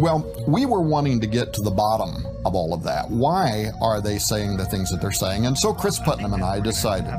Well, 0.00 0.30
we 0.46 0.66
were 0.66 0.80
wanting 0.80 1.20
to 1.20 1.26
get 1.26 1.52
to 1.54 1.62
the 1.62 1.70
bottom 1.70 2.26
of 2.44 2.54
all 2.54 2.74
of 2.74 2.82
that. 2.84 3.10
Why 3.10 3.70
are 3.80 4.00
they 4.00 4.18
saying 4.18 4.56
the 4.56 4.64
things 4.64 4.90
that 4.90 5.00
they're 5.00 5.12
saying? 5.12 5.46
And 5.46 5.56
so 5.56 5.72
Chris 5.72 5.98
Putnam 5.98 6.34
and 6.34 6.42
I 6.42 6.60
decided 6.60 7.12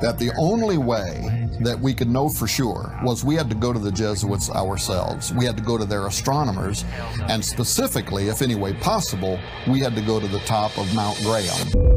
that 0.00 0.18
the 0.18 0.32
only 0.36 0.78
way 0.78 1.43
that 1.60 1.78
we 1.78 1.94
could 1.94 2.08
know 2.08 2.28
for 2.28 2.46
sure 2.46 2.98
was 3.02 3.24
we 3.24 3.34
had 3.34 3.48
to 3.50 3.56
go 3.56 3.72
to 3.72 3.78
the 3.78 3.92
Jesuits 3.92 4.50
ourselves. 4.50 5.32
We 5.34 5.44
had 5.44 5.56
to 5.56 5.62
go 5.62 5.78
to 5.78 5.84
their 5.84 6.06
astronomers, 6.06 6.84
and 7.28 7.44
specifically, 7.44 8.28
if 8.28 8.42
any 8.42 8.54
way 8.54 8.74
possible, 8.74 9.38
we 9.68 9.80
had 9.80 9.94
to 9.96 10.02
go 10.02 10.20
to 10.20 10.28
the 10.28 10.40
top 10.40 10.76
of 10.78 10.94
Mount 10.94 11.18
Graham. 11.22 11.94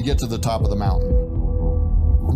we 0.00 0.06
get 0.06 0.16
to 0.18 0.26
the 0.26 0.38
top 0.38 0.62
of 0.62 0.70
the 0.70 0.76
mountain. 0.76 1.14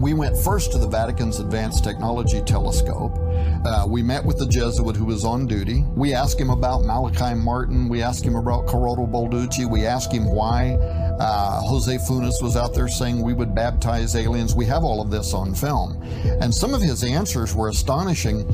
We 0.00 0.12
went 0.12 0.36
first 0.36 0.72
to 0.72 0.78
the 0.78 0.88
Vatican's 0.88 1.38
Advanced 1.38 1.82
Technology 1.82 2.42
Telescope. 2.42 3.16
Uh, 3.64 3.86
we 3.88 4.02
met 4.02 4.22
with 4.22 4.38
the 4.38 4.46
Jesuit 4.46 4.96
who 4.96 5.06
was 5.06 5.24
on 5.24 5.46
duty. 5.46 5.82
We 5.94 6.12
asked 6.12 6.38
him 6.38 6.50
about 6.50 6.84
Malachi 6.84 7.34
Martin. 7.34 7.88
We 7.88 8.02
asked 8.02 8.22
him 8.22 8.34
about 8.34 8.66
Corrado 8.66 9.06
Balducci. 9.06 9.70
We 9.70 9.86
asked 9.86 10.12
him 10.12 10.26
why 10.26 10.72
uh, 11.18 11.60
Jose 11.62 11.96
Funes 11.98 12.42
was 12.42 12.56
out 12.56 12.74
there 12.74 12.88
saying 12.88 13.22
we 13.22 13.34
would 13.34 13.54
baptize 13.54 14.16
aliens. 14.16 14.54
We 14.54 14.66
have 14.66 14.84
all 14.84 15.00
of 15.00 15.10
this 15.10 15.32
on 15.32 15.54
film. 15.54 16.02
And 16.40 16.54
some 16.54 16.74
of 16.74 16.80
his 16.80 17.04
answers 17.04 17.54
were 17.54 17.68
astonishing, 17.68 18.44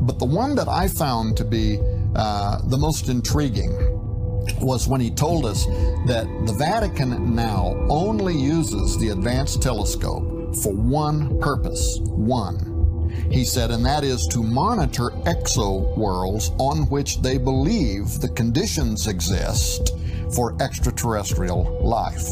but 0.00 0.18
the 0.18 0.26
one 0.26 0.54
that 0.56 0.68
I 0.68 0.88
found 0.88 1.36
to 1.38 1.44
be 1.44 1.78
uh, 2.14 2.60
the 2.64 2.76
most 2.76 3.08
intriguing 3.08 3.70
was 4.60 4.88
when 4.88 5.00
he 5.00 5.10
told 5.10 5.46
us 5.46 5.66
that 6.06 6.26
the 6.46 6.54
Vatican 6.58 7.34
now 7.34 7.74
only 7.88 8.34
uses 8.36 8.98
the 8.98 9.10
advanced 9.10 9.62
telescope 9.62 10.56
for 10.56 10.72
one 10.72 11.38
purpose. 11.40 11.98
One. 12.02 13.08
He 13.30 13.44
said, 13.44 13.70
and 13.70 13.84
that 13.84 14.04
is 14.04 14.26
to 14.28 14.42
monitor 14.42 15.10
exo 15.24 15.96
worlds 15.96 16.50
on 16.58 16.88
which 16.90 17.22
they 17.22 17.38
believe 17.38 18.20
the 18.20 18.28
conditions 18.28 19.06
exist 19.06 19.94
for 20.34 20.60
extraterrestrial 20.62 21.78
life. 21.82 22.28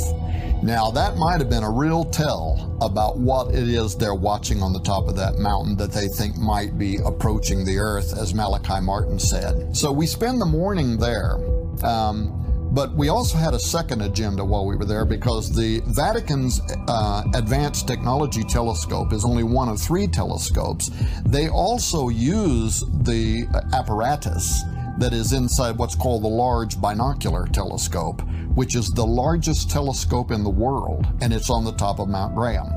Now, 0.62 0.90
that 0.90 1.16
might 1.16 1.38
have 1.38 1.48
been 1.48 1.62
a 1.62 1.70
real 1.70 2.04
tell 2.04 2.76
about 2.80 3.18
what 3.18 3.54
it 3.54 3.68
is 3.68 3.96
they're 3.96 4.14
watching 4.14 4.62
on 4.62 4.72
the 4.72 4.80
top 4.80 5.08
of 5.08 5.16
that 5.16 5.38
mountain 5.38 5.76
that 5.76 5.92
they 5.92 6.08
think 6.08 6.36
might 6.36 6.76
be 6.76 6.98
approaching 7.04 7.64
the 7.64 7.78
Earth, 7.78 8.16
as 8.18 8.34
Malachi 8.34 8.80
Martin 8.80 9.18
said. 9.18 9.76
So 9.76 9.92
we 9.92 10.06
spend 10.06 10.40
the 10.40 10.46
morning 10.46 10.96
there 10.96 11.38
um, 11.84 12.34
but 12.70 12.94
we 12.94 13.08
also 13.08 13.38
had 13.38 13.54
a 13.54 13.58
second 13.58 14.02
agenda 14.02 14.44
while 14.44 14.66
we 14.66 14.76
were 14.76 14.84
there 14.84 15.04
because 15.04 15.54
the 15.54 15.80
Vatican's 15.86 16.60
uh, 16.86 17.22
Advanced 17.34 17.88
Technology 17.88 18.44
Telescope 18.44 19.12
is 19.12 19.24
only 19.24 19.42
one 19.42 19.68
of 19.68 19.80
three 19.80 20.06
telescopes. 20.06 20.90
They 21.24 21.48
also 21.48 22.08
use 22.08 22.84
the 23.02 23.46
apparatus 23.72 24.62
that 24.98 25.12
is 25.12 25.32
inside 25.32 25.76
what's 25.76 25.94
called 25.94 26.22
the 26.22 26.28
Large 26.28 26.80
Binocular 26.80 27.46
Telescope, 27.46 28.22
which 28.54 28.74
is 28.74 28.90
the 28.90 29.06
largest 29.06 29.70
telescope 29.70 30.30
in 30.30 30.44
the 30.44 30.50
world, 30.50 31.06
and 31.20 31.32
it's 31.32 31.50
on 31.50 31.64
the 31.64 31.72
top 31.72 31.98
of 31.98 32.08
Mount 32.08 32.34
Graham. 32.34 32.68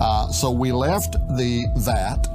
Uh, 0.00 0.28
so 0.28 0.50
we 0.50 0.72
left 0.72 1.12
the 1.36 1.64
VAT 1.76 2.26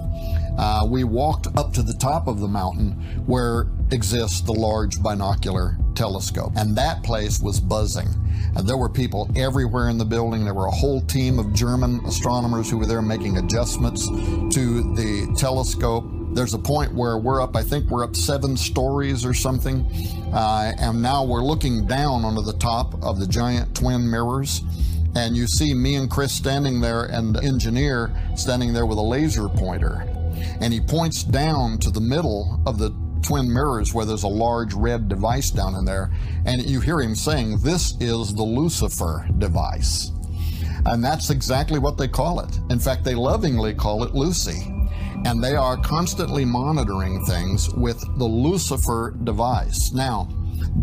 uh, 0.58 0.86
we 0.90 1.04
walked 1.04 1.48
up 1.56 1.72
to 1.74 1.84
the 1.84 1.94
top 1.94 2.28
of 2.28 2.40
the 2.40 2.48
mountain 2.48 2.92
where 3.26 3.68
exists 3.92 4.42
the 4.42 4.54
large 4.54 5.02
binocular 5.02 5.78
telescope. 5.94 6.52
And 6.56 6.76
that 6.76 7.04
place 7.04 7.40
was 7.40 7.60
buzzing. 7.60 8.08
And 8.56 8.68
there 8.68 8.78
were 8.78 8.90
people 8.90 9.30
everywhere 9.36 9.90
in 9.90 9.98
the 9.98 10.06
building. 10.06 10.46
There 10.46 10.54
were 10.54 10.66
a 10.66 10.72
whole 10.72 11.02
team 11.02 11.38
of 11.38 11.54
German 11.54 12.04
astronomers 12.06 12.70
who 12.70 12.78
were 12.80 12.88
there 12.88 13.04
making 13.04 13.38
adjustments 13.38 14.08
to 14.08 14.96
the 14.96 15.34
telescope. 15.38 16.06
There's 16.34 16.54
a 16.54 16.60
point 16.60 16.94
where 16.94 17.18
we're 17.18 17.42
up, 17.42 17.56
I 17.56 17.64
think 17.64 17.90
we're 17.90 18.04
up 18.04 18.16
seven 18.16 18.58
stories 18.58 19.26
or 19.26 19.34
something. 19.34 19.86
Uh, 20.34 20.74
and 20.78 21.02
now 21.02 21.24
we're 21.24 21.44
looking 21.44 21.88
down 21.88 22.26
onto 22.26 22.42
the 22.42 22.58
top 22.58 23.02
of 23.04 23.20
the 23.20 23.28
giant 23.28 23.76
twin 23.76 24.10
mirrors 24.10 24.62
and 25.16 25.36
you 25.36 25.48
see 25.48 25.74
me 25.74 25.96
and 25.96 26.12
Chris 26.12 26.32
standing 26.32 26.80
there 26.82 27.06
and 27.06 27.36
the 27.36 27.44
engineer 27.44 28.12
standing 28.36 28.74
there 28.74 28.86
with 28.86 28.98
a 28.98 29.02
laser 29.02 29.48
pointer 29.48 30.06
and 30.62 30.74
he 30.74 30.80
points 30.80 31.24
down 31.24 31.78
to 31.80 31.90
the 31.90 32.02
middle 32.02 32.60
of 32.66 32.78
the 32.78 32.94
twin 33.22 33.52
mirrors 33.52 33.94
where 33.94 34.06
there's 34.06 34.24
a 34.24 34.28
large 34.28 34.74
red 34.74 35.10
device 35.10 35.52
down 35.52 35.76
in 35.76 35.86
there, 35.86 36.12
and 36.46 36.64
you 36.64 36.80
hear 36.80 37.02
him 37.02 37.16
saying, 37.16 37.58
This 37.60 37.96
is 38.00 38.34
the 38.34 38.44
Lucifer 38.44 39.28
device. 39.38 40.12
And 40.86 41.04
that's 41.04 41.30
exactly 41.30 41.80
what 41.80 41.98
they 41.98 42.08
call 42.08 42.40
it. 42.40 42.60
In 42.70 42.80
fact, 42.80 43.04
they 43.04 43.16
lovingly 43.16 43.74
call 43.74 44.04
it 44.04 44.14
Lucy. 44.14 44.74
And 45.26 45.44
they 45.44 45.56
are 45.56 45.78
constantly 45.78 46.46
monitoring 46.46 47.26
things 47.26 47.74
with 47.74 48.00
the 48.18 48.26
Lucifer 48.26 49.16
device. 49.24 49.92
Now, 49.92 50.30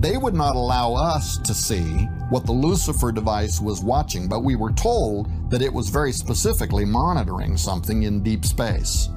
they 0.00 0.16
would 0.16 0.34
not 0.34 0.56
allow 0.56 0.94
us 0.94 1.38
to 1.38 1.54
see 1.54 2.08
what 2.30 2.46
the 2.46 2.52
Lucifer 2.52 3.12
device 3.12 3.60
was 3.60 3.82
watching, 3.82 4.28
but 4.28 4.44
we 4.44 4.56
were 4.56 4.72
told 4.72 5.28
that 5.50 5.62
it 5.62 5.72
was 5.72 5.88
very 5.88 6.12
specifically 6.12 6.84
monitoring 6.84 7.56
something 7.56 8.02
in 8.02 8.22
deep 8.22 8.44
space. 8.44 9.08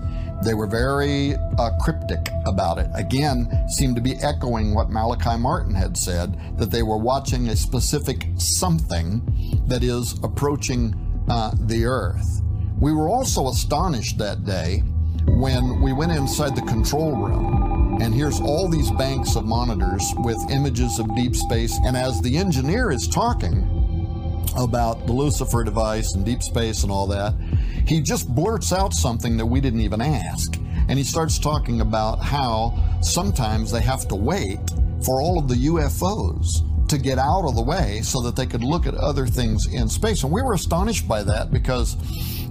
They 0.43 0.53
were 0.53 0.67
very 0.67 1.33
uh, 1.33 1.71
cryptic 1.81 2.29
about 2.45 2.77
it. 2.77 2.87
Again, 2.93 3.49
seemed 3.69 3.95
to 3.95 4.01
be 4.01 4.15
echoing 4.17 4.75
what 4.75 4.91
Malachi 4.91 5.35
Martin 5.37 5.73
had 5.73 5.97
said 5.97 6.39
that 6.57 6.69
they 6.69 6.83
were 6.83 6.97
watching 6.97 7.49
a 7.49 7.55
specific 7.55 8.27
something 8.37 9.21
that 9.65 9.83
is 9.83 10.13
approaching 10.23 10.93
uh, 11.27 11.51
the 11.61 11.85
earth. 11.85 12.41
We 12.79 12.93
were 12.93 13.09
also 13.09 13.47
astonished 13.47 14.19
that 14.19 14.45
day 14.45 14.83
when 15.27 15.81
we 15.81 15.93
went 15.93 16.11
inside 16.11 16.55
the 16.55 16.61
control 16.61 17.11
room 17.15 17.99
and 18.01 18.13
here's 18.13 18.39
all 18.39 18.69
these 18.69 18.91
banks 18.91 19.35
of 19.35 19.45
monitors 19.45 20.03
with 20.19 20.37
images 20.51 20.99
of 20.99 21.15
deep 21.15 21.35
space. 21.35 21.77
And 21.83 21.97
as 21.97 22.21
the 22.21 22.37
engineer 22.37 22.91
is 22.91 23.07
talking, 23.07 23.77
about 24.57 25.05
the 25.05 25.13
Lucifer 25.13 25.63
device 25.63 26.13
and 26.15 26.25
deep 26.25 26.41
space 26.41 26.83
and 26.83 26.91
all 26.91 27.07
that, 27.07 27.33
he 27.85 28.01
just 28.01 28.33
blurts 28.33 28.73
out 28.73 28.93
something 28.93 29.37
that 29.37 29.45
we 29.45 29.61
didn't 29.61 29.81
even 29.81 30.01
ask. 30.01 30.57
And 30.89 30.97
he 30.97 31.03
starts 31.03 31.37
talking 31.37 31.81
about 31.81 32.19
how 32.19 32.99
sometimes 33.01 33.71
they 33.71 33.81
have 33.81 34.07
to 34.07 34.15
wait 34.15 34.59
for 35.05 35.21
all 35.21 35.37
of 35.37 35.47
the 35.47 35.55
UFOs 35.67 36.87
to 36.87 36.97
get 36.97 37.17
out 37.17 37.45
of 37.45 37.55
the 37.55 37.61
way 37.61 38.01
so 38.01 38.21
that 38.21 38.35
they 38.35 38.45
could 38.45 38.63
look 38.63 38.87
at 38.87 38.95
other 38.95 39.27
things 39.27 39.67
in 39.67 39.89
space. 39.89 40.23
And 40.23 40.31
we 40.31 40.41
were 40.41 40.53
astonished 40.53 41.07
by 41.07 41.23
that 41.23 41.51
because 41.51 41.97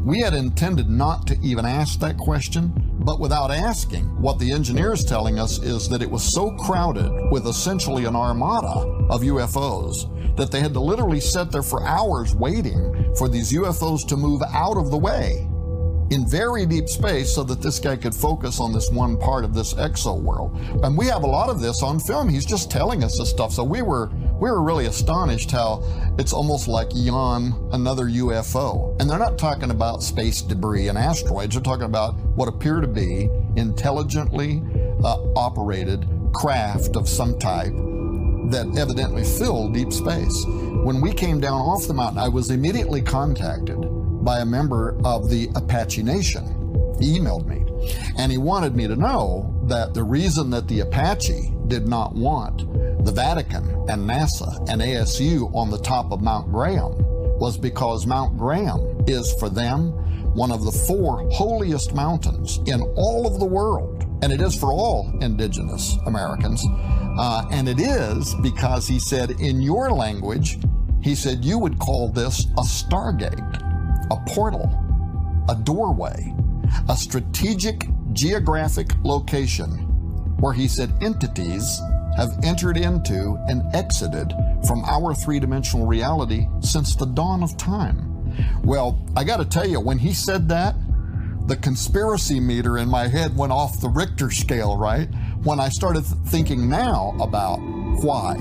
We 0.06 0.20
had 0.20 0.34
intended 0.34 0.88
not 0.88 1.26
to 1.26 1.38
even 1.42 1.64
ask 1.64 1.98
that 1.98 2.16
question, 2.16 2.72
but 3.00 3.18
without 3.18 3.50
asking, 3.50 4.04
what 4.22 4.38
the 4.38 4.52
engineer 4.52 4.92
is 4.92 5.04
telling 5.04 5.40
us 5.40 5.60
is 5.60 5.88
that 5.88 6.00
it 6.00 6.08
was 6.08 6.22
so 6.22 6.52
crowded 6.52 7.10
with 7.32 7.48
essentially 7.48 8.04
an 8.04 8.14
armada 8.14 8.86
of 9.10 9.22
UFOs 9.22 10.36
that 10.36 10.52
they 10.52 10.60
had 10.60 10.74
to 10.74 10.80
literally 10.80 11.18
sit 11.18 11.50
there 11.50 11.60
for 11.60 11.84
hours 11.84 12.36
waiting 12.36 13.12
for 13.16 13.28
these 13.28 13.52
UFOs 13.52 14.06
to 14.06 14.16
move 14.16 14.42
out 14.54 14.76
of 14.76 14.92
the 14.92 14.96
way 14.96 15.48
in 16.10 16.28
very 16.28 16.66
deep 16.66 16.88
space 16.88 17.34
so 17.34 17.42
that 17.42 17.60
this 17.60 17.78
guy 17.78 17.96
could 17.96 18.14
focus 18.14 18.60
on 18.60 18.72
this 18.72 18.90
one 18.90 19.16
part 19.16 19.44
of 19.44 19.54
this 19.54 19.74
exo 19.74 20.20
world. 20.20 20.56
And 20.82 20.96
we 20.96 21.06
have 21.06 21.24
a 21.24 21.26
lot 21.26 21.48
of 21.48 21.60
this 21.60 21.82
on 21.82 21.98
film. 21.98 22.28
He's 22.28 22.46
just 22.46 22.70
telling 22.70 23.02
us 23.02 23.18
this 23.18 23.30
stuff. 23.30 23.52
So 23.52 23.64
we 23.64 23.82
were 23.82 24.10
we 24.40 24.50
were 24.50 24.62
really 24.62 24.86
astonished 24.86 25.50
how 25.50 25.82
it's 26.18 26.32
almost 26.32 26.68
like 26.68 26.88
yon 26.92 27.68
another 27.72 28.04
UFO. 28.04 28.98
And 29.00 29.10
they're 29.10 29.18
not 29.18 29.38
talking 29.38 29.70
about 29.70 30.02
space 30.02 30.42
debris 30.42 30.88
and 30.88 30.98
asteroids. 30.98 31.54
They're 31.54 31.62
talking 31.62 31.86
about 31.86 32.14
what 32.36 32.48
appear 32.48 32.80
to 32.80 32.86
be 32.86 33.30
intelligently 33.56 34.62
uh, 35.02 35.16
operated 35.34 36.06
craft 36.32 36.96
of 36.96 37.08
some 37.08 37.38
type 37.38 37.72
that 38.50 38.72
evidently 38.78 39.24
fill 39.24 39.68
deep 39.70 39.92
space. 39.92 40.44
When 40.46 41.00
we 41.00 41.12
came 41.12 41.40
down 41.40 41.60
off 41.60 41.88
the 41.88 41.94
mountain, 41.94 42.18
I 42.18 42.28
was 42.28 42.50
immediately 42.50 43.02
contacted 43.02 43.95
by 44.26 44.40
a 44.40 44.44
member 44.44 44.98
of 45.04 45.30
the 45.30 45.48
Apache 45.54 46.02
Nation. 46.02 46.44
He 46.98 47.16
emailed 47.16 47.46
me, 47.46 47.64
and 48.18 48.32
he 48.32 48.38
wanted 48.38 48.74
me 48.74 48.88
to 48.88 48.96
know 48.96 49.54
that 49.68 49.94
the 49.94 50.02
reason 50.02 50.50
that 50.50 50.66
the 50.66 50.80
Apache 50.80 51.52
did 51.68 51.86
not 51.86 52.14
want 52.14 52.58
the 53.04 53.12
Vatican 53.12 53.64
and 53.88 54.02
NASA 54.10 54.68
and 54.68 54.82
ASU 54.82 55.54
on 55.54 55.70
the 55.70 55.78
top 55.78 56.10
of 56.10 56.22
Mount 56.22 56.50
Graham 56.50 56.92
was 57.38 57.56
because 57.56 58.04
Mount 58.04 58.36
Graham 58.36 59.04
is 59.06 59.32
for 59.34 59.48
them 59.48 59.92
one 60.34 60.50
of 60.50 60.64
the 60.64 60.72
four 60.72 61.30
holiest 61.30 61.94
mountains 61.94 62.58
in 62.66 62.82
all 62.96 63.28
of 63.28 63.38
the 63.38 63.46
world. 63.46 64.04
And 64.22 64.32
it 64.32 64.40
is 64.40 64.58
for 64.58 64.72
all 64.72 65.16
indigenous 65.20 65.96
Americans. 66.06 66.66
Uh, 67.18 67.46
and 67.52 67.68
it 67.68 67.78
is 67.78 68.34
because 68.42 68.88
he 68.88 68.98
said, 68.98 69.30
in 69.40 69.60
your 69.62 69.92
language, 69.92 70.58
he 71.00 71.14
said, 71.14 71.44
you 71.44 71.58
would 71.58 71.78
call 71.78 72.08
this 72.08 72.46
a 72.58 72.62
stargate, 72.62 73.62
a 74.10 74.16
portal, 74.28 74.70
a 75.48 75.54
doorway, 75.54 76.34
a 76.88 76.96
strategic 76.96 77.86
geographic 78.12 78.90
location 79.02 79.68
where 80.38 80.52
he 80.52 80.68
said 80.68 80.92
entities 81.00 81.80
have 82.16 82.38
entered 82.42 82.76
into 82.76 83.38
and 83.48 83.62
exited 83.74 84.32
from 84.66 84.84
our 84.84 85.14
three 85.14 85.38
dimensional 85.38 85.86
reality 85.86 86.46
since 86.60 86.96
the 86.96 87.06
dawn 87.06 87.42
of 87.42 87.56
time. 87.56 88.12
Well, 88.64 89.04
I 89.16 89.24
got 89.24 89.38
to 89.38 89.44
tell 89.44 89.68
you, 89.68 89.80
when 89.80 89.98
he 89.98 90.12
said 90.12 90.48
that, 90.48 90.74
the 91.46 91.56
conspiracy 91.56 92.40
meter 92.40 92.78
in 92.78 92.88
my 92.88 93.06
head 93.06 93.36
went 93.36 93.52
off 93.52 93.80
the 93.80 93.88
Richter 93.88 94.30
scale, 94.30 94.76
right? 94.76 95.08
When 95.44 95.60
I 95.60 95.68
started 95.68 96.02
thinking 96.02 96.68
now 96.68 97.14
about 97.20 97.58
why 97.58 98.34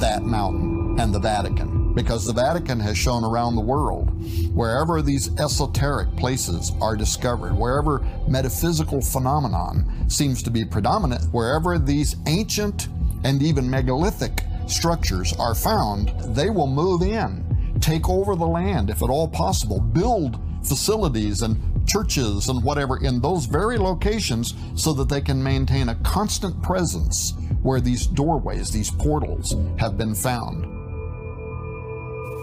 that 0.00 0.22
mountain 0.22 0.98
and 0.98 1.14
the 1.14 1.20
Vatican. 1.20 1.77
Because 1.98 2.24
the 2.24 2.32
Vatican 2.32 2.78
has 2.78 2.96
shown 2.96 3.24
around 3.24 3.56
the 3.56 3.60
world, 3.60 4.08
wherever 4.54 5.02
these 5.02 5.36
esoteric 5.40 6.14
places 6.14 6.70
are 6.80 6.94
discovered, 6.94 7.52
wherever 7.58 8.06
metaphysical 8.28 9.00
phenomenon 9.00 10.08
seems 10.08 10.40
to 10.44 10.50
be 10.50 10.64
predominant, 10.64 11.24
wherever 11.32 11.76
these 11.76 12.14
ancient 12.28 12.86
and 13.24 13.42
even 13.42 13.68
megalithic 13.68 14.44
structures 14.68 15.32
are 15.40 15.56
found, 15.56 16.10
they 16.36 16.50
will 16.50 16.68
move 16.68 17.02
in, 17.02 17.76
take 17.80 18.08
over 18.08 18.36
the 18.36 18.46
land 18.46 18.90
if 18.90 19.02
at 19.02 19.10
all 19.10 19.26
possible, 19.26 19.80
build 19.80 20.38
facilities 20.62 21.42
and 21.42 21.84
churches 21.84 22.48
and 22.48 22.62
whatever 22.62 23.02
in 23.04 23.20
those 23.20 23.46
very 23.46 23.76
locations 23.76 24.54
so 24.76 24.92
that 24.92 25.08
they 25.08 25.20
can 25.20 25.42
maintain 25.42 25.88
a 25.88 25.96
constant 25.96 26.62
presence 26.62 27.34
where 27.60 27.80
these 27.80 28.06
doorways, 28.06 28.70
these 28.70 28.92
portals 28.92 29.56
have 29.80 29.98
been 29.98 30.14
found. 30.14 30.77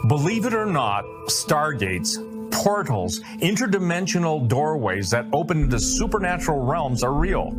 Believe 0.08 0.46
it 0.46 0.54
or 0.54 0.68
not, 0.68 1.04
stargates, 1.28 2.20
portals, 2.52 3.22
interdimensional 3.42 4.48
doorways 4.48 5.10
that 5.10 5.26
open 5.34 5.64
into 5.64 5.80
supernatural 5.80 6.60
realms 6.60 7.04
are 7.04 7.14
real 7.14 7.56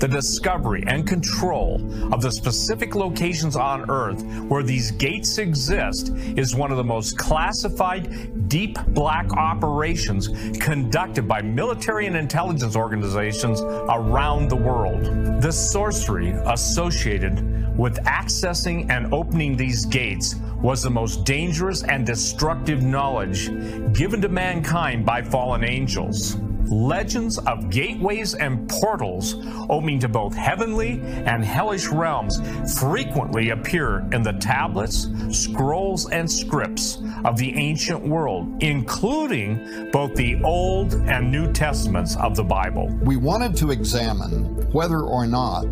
the 0.00 0.08
discovery 0.08 0.82
and 0.86 1.06
control 1.06 1.74
of 2.12 2.22
the 2.22 2.32
specific 2.32 2.94
locations 2.94 3.54
on 3.54 3.90
Earth 3.90 4.24
where 4.48 4.62
these 4.62 4.90
gates 4.92 5.36
exist 5.36 6.08
is 6.36 6.56
one 6.56 6.70
of 6.70 6.78
the 6.78 6.84
most 6.84 7.18
classified 7.18 8.48
deep 8.48 8.78
black 8.88 9.30
operations 9.34 10.28
conducted 10.58 11.28
by 11.28 11.42
military 11.42 12.06
and 12.06 12.16
intelligence 12.16 12.76
organizations 12.76 13.60
around 13.60 14.48
the 14.48 14.56
world. 14.56 15.04
The 15.42 15.52
sorcery 15.52 16.30
associated 16.46 17.49
with 17.80 17.96
accessing 18.04 18.90
and 18.90 19.10
opening 19.14 19.56
these 19.56 19.86
gates 19.86 20.34
was 20.60 20.82
the 20.82 20.90
most 20.90 21.24
dangerous 21.24 21.82
and 21.82 22.04
destructive 22.04 22.82
knowledge 22.82 23.46
given 23.94 24.20
to 24.20 24.28
mankind 24.28 25.06
by 25.06 25.22
fallen 25.22 25.64
angels 25.64 26.36
legends 26.70 27.38
of 27.38 27.68
gateways 27.68 28.34
and 28.34 28.68
portals 28.68 29.34
opening 29.68 29.98
to 29.98 30.08
both 30.08 30.34
heavenly 30.34 31.00
and 31.24 31.44
hellish 31.44 31.88
realms 31.88 32.40
frequently 32.78 33.50
appear 33.50 34.06
in 34.12 34.22
the 34.22 34.32
tablets, 34.34 35.08
scrolls, 35.30 36.08
and 36.10 36.30
scripts 36.30 37.02
of 37.24 37.36
the 37.36 37.52
ancient 37.56 38.00
world, 38.00 38.62
including 38.62 39.90
both 39.90 40.14
the 40.14 40.40
Old 40.44 40.94
and 40.94 41.30
New 41.32 41.52
Testaments 41.52 42.16
of 42.16 42.36
the 42.36 42.44
Bible. 42.44 42.86
We 43.02 43.16
wanted 43.16 43.56
to 43.56 43.72
examine 43.72 44.70
whether 44.70 45.00
or 45.00 45.26
not 45.26 45.64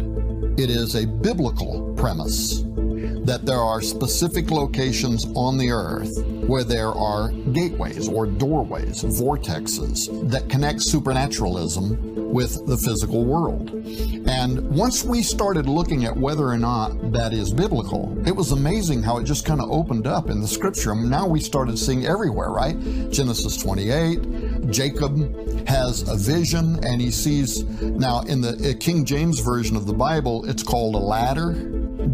it 0.58 0.70
is 0.70 0.96
a 0.96 1.06
biblical 1.06 1.94
premise 1.96 2.64
that 3.28 3.44
there 3.44 3.60
are 3.60 3.80
specific 3.80 4.50
locations 4.50 5.26
on 5.34 5.56
the 5.58 5.70
earth 5.70 6.24
where 6.48 6.64
there 6.64 6.88
are 6.88 7.30
gateways 7.52 8.08
or 8.08 8.26
doorways, 8.26 9.04
vortexes 9.04 10.08
that 10.30 10.48
connect 10.48 10.80
supernaturalism 10.80 12.32
with 12.32 12.66
the 12.66 12.76
physical 12.76 13.24
world. 13.24 13.70
And 14.26 14.68
once 14.70 15.04
we 15.04 15.22
started 15.22 15.68
looking 15.68 16.04
at 16.04 16.16
whether 16.16 16.46
or 16.46 16.58
not 16.58 17.12
that 17.12 17.32
is 17.32 17.52
biblical, 17.52 18.16
it 18.26 18.34
was 18.34 18.52
amazing 18.52 19.02
how 19.02 19.18
it 19.18 19.24
just 19.24 19.44
kind 19.44 19.60
of 19.60 19.70
opened 19.70 20.06
up 20.06 20.30
in 20.30 20.40
the 20.40 20.48
scripture. 20.48 20.92
And 20.92 21.10
now 21.10 21.26
we 21.26 21.40
started 21.40 21.78
seeing 21.78 22.06
everywhere, 22.06 22.50
right? 22.50 22.78
Genesis 23.10 23.56
28, 23.58 24.22
Jacob 24.70 25.66
has 25.66 26.08
a 26.08 26.16
vision 26.16 26.82
and 26.84 27.00
he 27.00 27.10
sees, 27.10 27.64
now 27.82 28.20
in 28.22 28.40
the 28.40 28.50
uh, 28.50 28.78
King 28.80 29.04
James 29.04 29.40
Version 29.40 29.76
of 29.76 29.86
the 29.86 29.92
Bible, 29.92 30.48
it's 30.48 30.62
called 30.62 30.94
a 30.94 30.98
ladder 30.98 31.54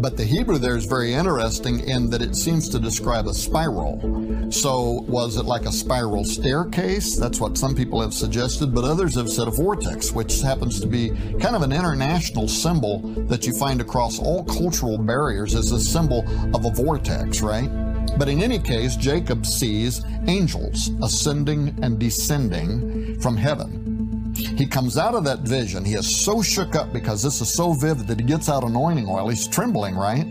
but 0.01 0.17
the 0.17 0.23
Hebrew 0.23 0.57
there 0.57 0.75
is 0.75 0.85
very 0.85 1.13
interesting 1.13 1.79
in 1.79 2.09
that 2.09 2.21
it 2.21 2.35
seems 2.35 2.67
to 2.69 2.79
describe 2.79 3.27
a 3.27 3.33
spiral. 3.33 4.51
So, 4.51 5.05
was 5.07 5.37
it 5.37 5.45
like 5.45 5.65
a 5.65 5.71
spiral 5.71 6.25
staircase? 6.25 7.15
That's 7.15 7.39
what 7.39 7.57
some 7.57 7.75
people 7.75 8.01
have 8.01 8.13
suggested, 8.13 8.73
but 8.73 8.83
others 8.83 9.15
have 9.15 9.29
said 9.29 9.47
a 9.47 9.51
vortex, 9.51 10.11
which 10.11 10.41
happens 10.41 10.79
to 10.81 10.87
be 10.87 11.09
kind 11.39 11.55
of 11.55 11.61
an 11.61 11.71
international 11.71 12.47
symbol 12.47 12.99
that 13.27 13.45
you 13.47 13.53
find 13.53 13.79
across 13.79 14.19
all 14.19 14.43
cultural 14.43 14.97
barriers 14.97 15.55
as 15.55 15.71
a 15.71 15.79
symbol 15.79 16.25
of 16.55 16.65
a 16.65 16.71
vortex, 16.71 17.41
right? 17.41 17.69
But 18.17 18.29
in 18.29 18.41
any 18.41 18.59
case, 18.59 18.95
Jacob 18.95 19.45
sees 19.45 20.03
angels 20.27 20.91
ascending 21.03 21.77
and 21.81 21.99
descending 21.99 23.19
from 23.19 23.35
heaven. 23.35 24.33
He 24.35 24.65
comes 24.65 24.97
out 24.97 25.15
of 25.15 25.23
that 25.25 25.39
vision. 25.39 25.83
He 25.85 25.93
is 25.93 26.23
so 26.23 26.41
shook 26.41 26.75
up 26.75 26.91
because 26.93 27.23
this 27.23 27.41
is 27.41 27.53
so 27.53 27.73
vivid 27.73 28.07
that 28.07 28.19
he 28.19 28.25
gets 28.25 28.49
out 28.49 28.63
anointing 28.63 29.07
oil. 29.07 29.29
He's 29.29 29.47
trembling, 29.47 29.95
right? 29.95 30.25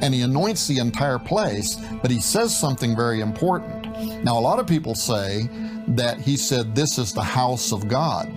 And 0.00 0.14
he 0.14 0.22
anoints 0.22 0.66
the 0.66 0.78
entire 0.78 1.18
place, 1.18 1.76
but 2.00 2.10
he 2.10 2.20
says 2.20 2.58
something 2.58 2.96
very 2.96 3.20
important. 3.20 3.82
Now, 4.24 4.38
a 4.38 4.40
lot 4.40 4.58
of 4.58 4.66
people 4.66 4.94
say 4.94 5.48
that 5.88 6.18
he 6.18 6.36
said, 6.36 6.74
This 6.74 6.98
is 6.98 7.12
the 7.12 7.22
house 7.22 7.72
of 7.72 7.88
God. 7.88 8.30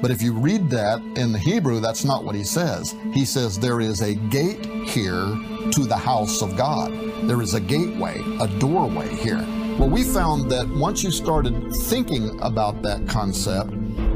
But 0.00 0.10
if 0.10 0.22
you 0.22 0.32
read 0.32 0.70
that 0.70 1.00
in 1.16 1.32
the 1.32 1.38
Hebrew, 1.38 1.80
that's 1.80 2.04
not 2.04 2.24
what 2.24 2.34
he 2.34 2.44
says. 2.44 2.94
He 3.12 3.24
says, 3.24 3.58
There 3.58 3.80
is 3.80 4.00
a 4.00 4.14
gate 4.14 4.64
here 4.86 5.26
to 5.70 5.84
the 5.86 5.96
house 5.96 6.42
of 6.42 6.56
God. 6.56 6.90
There 7.22 7.40
is 7.40 7.54
a 7.54 7.60
gateway, 7.60 8.20
a 8.40 8.48
doorway 8.58 9.08
here. 9.14 9.46
Well, 9.78 9.88
we 9.88 10.02
found 10.02 10.50
that 10.50 10.68
once 10.68 11.02
you 11.02 11.10
started 11.10 11.72
thinking 11.72 12.38
about 12.42 12.82
that 12.82 13.06
concept, 13.06 13.72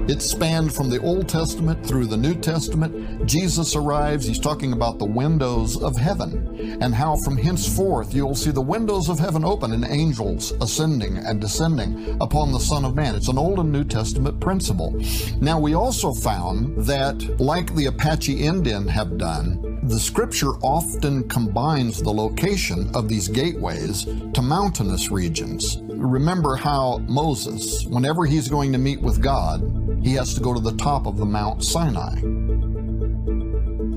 it 0.08 0.22
spanned 0.22 0.72
from 0.72 0.88
the 0.88 1.00
Old 1.00 1.28
Testament 1.28 1.84
through 1.84 2.06
the 2.06 2.16
New 2.16 2.34
Testament. 2.34 3.26
Jesus 3.26 3.74
arrives, 3.74 4.26
he's 4.26 4.38
talking 4.38 4.72
about 4.72 4.98
the 4.98 5.04
windows 5.04 5.82
of 5.82 5.96
heaven 5.96 6.78
and 6.80 6.94
how 6.94 7.16
from 7.24 7.36
henceforth 7.36 8.14
you'll 8.14 8.34
see 8.34 8.52
the 8.52 8.60
windows 8.60 9.08
of 9.08 9.18
heaven 9.18 9.44
open 9.44 9.72
and 9.72 9.84
angels 9.84 10.52
ascending 10.60 11.16
and 11.16 11.40
descending 11.40 12.16
upon 12.20 12.52
the 12.52 12.60
Son 12.60 12.84
of 12.84 12.94
Man. 12.94 13.14
It's 13.14 13.28
an 13.28 13.38
Old 13.38 13.58
and 13.58 13.72
New 13.72 13.84
Testament 13.84 14.40
principle. 14.40 14.94
Now, 15.40 15.58
we 15.58 15.74
also 15.74 16.12
found 16.12 16.84
that, 16.86 17.40
like 17.40 17.74
the 17.74 17.86
Apache 17.86 18.34
Indian 18.34 18.86
have 18.86 19.18
done, 19.18 19.75
the 19.88 20.01
scripture 20.01 20.53
often 20.62 21.29
combines 21.29 22.03
the 22.03 22.12
location 22.12 22.90
of 22.94 23.09
these 23.09 23.29
gateways 23.29 24.05
to 24.05 24.42
mountainous 24.42 25.11
regions. 25.12 25.79
Remember 25.83 26.57
how 26.57 26.99
Moses, 27.07 27.87
whenever 27.87 28.25
he's 28.25 28.49
going 28.49 28.72
to 28.72 28.79
meet 28.79 29.01
with 29.01 29.22
God, 29.22 29.61
he 30.03 30.14
has 30.14 30.35
to 30.35 30.40
go 30.40 30.53
to 30.53 30.61
the 30.61 30.77
top 30.77 31.07
of 31.07 31.18
the 31.18 31.25
Mount 31.25 31.62
Sinai. 31.62 32.20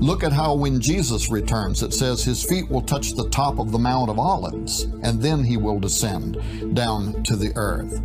Look 0.00 0.22
at 0.22 0.32
how 0.32 0.54
when 0.54 0.80
Jesus 0.80 1.28
returns, 1.28 1.82
it 1.82 1.92
says 1.92 2.22
his 2.22 2.42
feet 2.42 2.70
will 2.70 2.82
touch 2.82 3.14
the 3.14 3.28
top 3.28 3.58
of 3.58 3.72
the 3.72 3.78
Mount 3.78 4.10
of 4.10 4.18
Olives, 4.18 4.84
and 5.02 5.20
then 5.20 5.44
he 5.44 5.56
will 5.56 5.80
descend 5.80 6.74
down 6.74 7.22
to 7.24 7.36
the 7.36 7.52
earth 7.56 8.00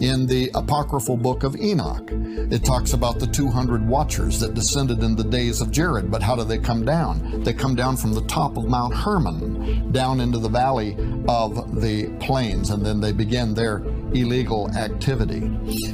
in 0.00 0.26
the 0.26 0.50
apocryphal 0.54 1.16
book 1.16 1.44
of 1.44 1.54
Enoch. 1.56 2.10
It 2.10 2.64
talks 2.64 2.94
about 2.94 3.18
the 3.18 3.26
200 3.26 3.86
watchers 3.86 4.40
that 4.40 4.54
descended 4.54 5.02
in 5.02 5.14
the 5.14 5.24
days 5.24 5.60
of 5.60 5.70
Jared, 5.70 6.10
but 6.10 6.22
how 6.22 6.34
do 6.34 6.44
they 6.44 6.58
come 6.58 6.84
down? 6.84 7.42
They 7.44 7.52
come 7.52 7.74
down 7.74 7.96
from 7.96 8.14
the 8.14 8.24
top 8.26 8.56
of 8.56 8.64
Mount 8.64 8.94
Hermon 8.94 9.92
down 9.92 10.20
into 10.20 10.38
the 10.38 10.48
valley 10.48 10.96
of 11.28 11.80
the 11.80 12.08
plains, 12.18 12.70
and 12.70 12.84
then 12.84 13.00
they 13.00 13.12
begin 13.12 13.54
their 13.54 13.82
illegal 14.12 14.70
activity. 14.72 15.50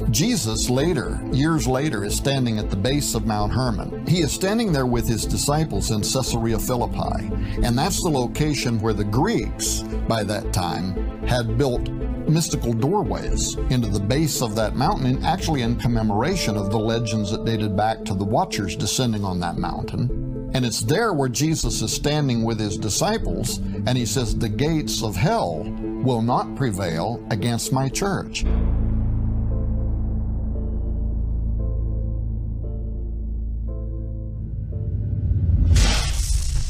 Jesus 0.09 0.69
later, 0.69 1.19
years 1.31 1.67
later, 1.67 2.03
is 2.03 2.15
standing 2.15 2.57
at 2.59 2.69
the 2.69 2.75
base 2.75 3.13
of 3.13 3.27
Mount 3.27 3.51
Hermon. 3.51 4.05
He 4.07 4.21
is 4.21 4.31
standing 4.31 4.71
there 4.71 4.85
with 4.85 5.07
his 5.07 5.25
disciples 5.25 5.91
in 5.91 6.01
Caesarea 6.01 6.57
Philippi, 6.57 7.29
and 7.63 7.77
that's 7.77 8.01
the 8.01 8.09
location 8.09 8.79
where 8.79 8.93
the 8.93 9.03
Greeks, 9.03 9.81
by 10.07 10.23
that 10.23 10.53
time, 10.53 11.27
had 11.27 11.57
built 11.57 11.89
mystical 12.29 12.73
doorways 12.73 13.55
into 13.69 13.87
the 13.87 13.99
base 13.99 14.41
of 14.41 14.55
that 14.55 14.75
mountain, 14.75 15.23
actually 15.23 15.61
in 15.61 15.75
commemoration 15.75 16.57
of 16.57 16.71
the 16.71 16.79
legends 16.79 17.31
that 17.31 17.45
dated 17.45 17.75
back 17.75 18.03
to 18.05 18.13
the 18.13 18.25
Watchers 18.25 18.75
descending 18.75 19.23
on 19.23 19.39
that 19.39 19.57
mountain. 19.57 20.51
And 20.53 20.65
it's 20.65 20.81
there 20.81 21.13
where 21.13 21.29
Jesus 21.29 21.81
is 21.81 21.93
standing 21.93 22.43
with 22.43 22.59
his 22.59 22.77
disciples, 22.77 23.57
and 23.57 23.97
he 23.97 24.05
says, 24.05 24.37
The 24.37 24.49
gates 24.49 25.03
of 25.03 25.15
hell 25.15 25.63
will 26.03 26.21
not 26.21 26.55
prevail 26.55 27.25
against 27.29 27.73
my 27.73 27.89
church. 27.89 28.43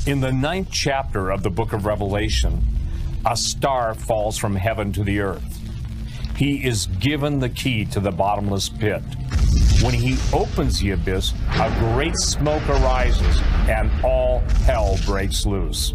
In 0.08 0.22
the 0.22 0.32
ninth 0.32 0.70
chapter 0.72 1.32
of 1.32 1.44
the 1.44 1.50
book 1.50 1.74
of 1.74 1.86
Revelation, 1.86 2.64
a 3.30 3.36
star 3.36 3.94
falls 3.94 4.38
from 4.38 4.56
heaven 4.56 4.94
to 4.94 5.04
the 5.04 5.20
earth. 5.20 5.60
He 6.38 6.66
is 6.66 6.86
given 7.00 7.40
the 7.40 7.50
key 7.50 7.84
to 7.86 8.00
the 8.00 8.12
bottomless 8.12 8.70
pit. 8.70 9.04
When 9.82 9.94
he 9.94 10.18
opens 10.34 10.80
the 10.80 10.92
abyss, 10.92 11.34
a 11.52 11.70
great 11.80 12.16
smoke 12.16 12.68
arises 12.70 13.40
and 13.68 13.92
all 14.04 14.40
hell 14.66 14.98
breaks 15.06 15.46
loose. 15.46 15.94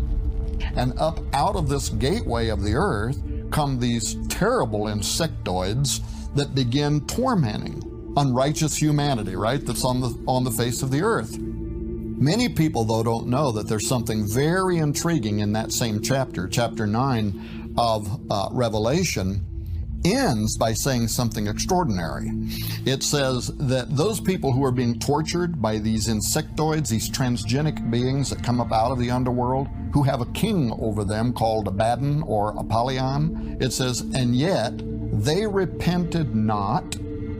And 0.76 0.98
up 0.98 1.20
out 1.32 1.56
of 1.56 1.68
this 1.68 1.88
gateway 1.88 2.48
of 2.48 2.62
the 2.62 2.74
earth 2.74 3.22
come 3.50 3.78
these 3.78 4.16
terrible 4.28 4.84
insectoids 4.84 6.00
that 6.34 6.54
begin 6.54 7.06
tormenting 7.06 7.82
unrighteous 8.16 8.76
humanity, 8.76 9.36
right? 9.36 9.64
That's 9.64 9.84
on 9.84 10.00
the 10.00 10.22
on 10.26 10.44
the 10.44 10.50
face 10.50 10.82
of 10.82 10.90
the 10.90 11.02
earth. 11.02 11.38
Many 12.22 12.48
people, 12.48 12.84
though, 12.84 13.02
don't 13.02 13.26
know 13.26 13.50
that 13.50 13.66
there's 13.66 13.88
something 13.88 14.24
very 14.24 14.78
intriguing 14.78 15.40
in 15.40 15.54
that 15.54 15.72
same 15.72 16.00
chapter, 16.00 16.46
chapter 16.46 16.86
9 16.86 17.74
of 17.76 18.20
uh, 18.30 18.48
Revelation, 18.52 19.44
ends 20.04 20.56
by 20.56 20.72
saying 20.72 21.08
something 21.08 21.48
extraordinary. 21.48 22.30
It 22.86 23.02
says 23.02 23.48
that 23.58 23.96
those 23.96 24.20
people 24.20 24.52
who 24.52 24.64
are 24.64 24.70
being 24.70 25.00
tortured 25.00 25.60
by 25.60 25.78
these 25.78 26.06
insectoids, 26.06 26.88
these 26.88 27.10
transgenic 27.10 27.90
beings 27.90 28.30
that 28.30 28.44
come 28.44 28.60
up 28.60 28.70
out 28.70 28.92
of 28.92 29.00
the 29.00 29.10
underworld, 29.10 29.66
who 29.92 30.04
have 30.04 30.20
a 30.20 30.26
king 30.26 30.70
over 30.78 31.02
them 31.02 31.32
called 31.32 31.66
Abaddon 31.66 32.22
or 32.22 32.56
Apollyon, 32.56 33.56
it 33.60 33.72
says, 33.72 33.98
and 34.14 34.36
yet 34.36 34.74
they 34.76 35.44
repented 35.44 36.36
not 36.36 36.94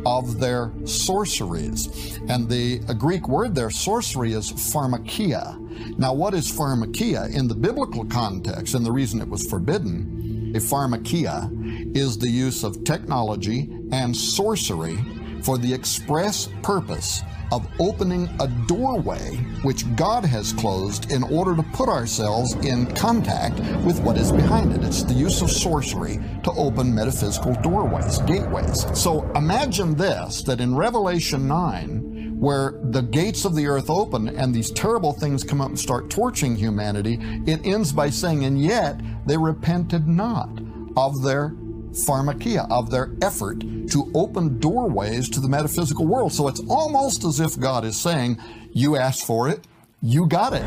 of 0.07 0.39
their 0.39 0.73
sorceries. 0.85 2.19
And 2.29 2.49
the 2.49 2.79
Greek 2.99 3.29
word 3.29 3.55
there, 3.55 3.71
sorcery, 3.71 4.33
is 4.33 4.53
pharmakeia. 4.53 5.59
Now, 5.99 6.13
what 6.15 6.35
is 6.35 6.51
pharmakeia? 6.51 7.35
In 7.35 7.49
the 7.49 7.55
biblical 7.55 8.05
context, 8.05 8.75
and 8.75 8.85
the 8.85 8.93
reason 8.93 9.21
it 9.21 9.29
was 9.29 9.47
forbidden, 9.47 10.53
a 10.55 10.59
pharmakeia 10.59 11.97
is 11.97 12.19
the 12.19 12.29
use 12.29 12.63
of 12.63 12.85
technology 12.85 13.71
and 13.91 14.17
sorcery 14.17 14.99
for 15.43 15.59
the 15.59 15.73
express 15.73 16.49
purpose 16.63 17.23
of 17.53 17.69
opening 17.79 18.29
a 18.41 18.49
doorway 18.67 19.37
which 19.63 19.85
God 19.95 20.25
has 20.25 20.55
closed 20.55 21.13
in 21.13 21.23
order 21.23 21.55
to 21.55 21.63
put 21.75 21.89
ourselves 21.89 22.55
in 22.65 22.87
contact 22.95 23.61
with 23.85 24.01
what 24.01 24.17
is 24.17 24.33
behind 24.33 24.73
it. 24.73 24.83
It's 24.83 25.03
the 25.03 25.13
use 25.13 25.43
of 25.43 25.51
sorcery 25.51 26.19
to 26.45 26.51
open 26.53 26.95
metaphysical 26.95 27.55
doorways, 27.57 28.19
gateways. 28.21 28.87
So 28.99 29.31
imagine 29.33 29.95
this 29.95 30.43
that 30.45 30.63
in 30.63 30.75
Revelation 30.75 31.47
9, 31.47 32.41
where 32.41 32.81
the 32.85 33.03
gates 33.03 33.45
of 33.45 33.55
the 33.55 33.67
earth 33.67 33.91
open 33.91 34.29
and 34.29 34.55
these 34.55 34.71
terrible 34.71 35.13
things 35.13 35.45
come 35.45 35.61
up 35.61 35.69
and 35.69 35.79
start 35.79 36.09
torching 36.09 36.57
humanity, 36.57 37.19
it 37.47 37.65
ends 37.67 37.93
by 37.93 38.09
saying, 38.09 38.45
And 38.47 38.61
yet 38.61 38.99
they 39.27 39.37
repented 39.37 40.09
not 40.09 40.49
of 40.97 41.23
their 41.23 41.55
pharmakeia, 41.93 42.67
of 42.71 42.91
their 42.91 43.11
effort 43.23 43.61
to 43.61 44.11
open 44.15 44.59
doorways 44.59 45.29
to 45.31 45.41
the 45.41 45.49
metaphysical 45.49 46.07
world. 46.07 46.33
So 46.33 46.49
it's 46.49 46.63
almost 46.69 47.25
as 47.25 47.41
if 47.41 47.59
God 47.59 47.85
is 47.85 47.99
saying, 47.99 48.39
You 48.73 48.97
asked 48.97 49.27
for 49.27 49.49
it, 49.49 49.61
you 50.01 50.27
got 50.27 50.53
it. 50.53 50.65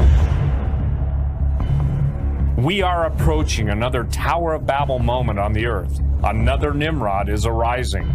We 2.58 2.82
are 2.82 3.06
approaching 3.06 3.70
another 3.70 4.06
Tower 4.06 4.54
of 4.54 4.66
Babel 4.66 5.00
moment 5.00 5.40
on 5.40 5.52
the 5.52 5.66
earth. 5.66 6.00
Another 6.24 6.74
Nimrod 6.74 7.28
is 7.28 7.46
arising. 7.46 8.08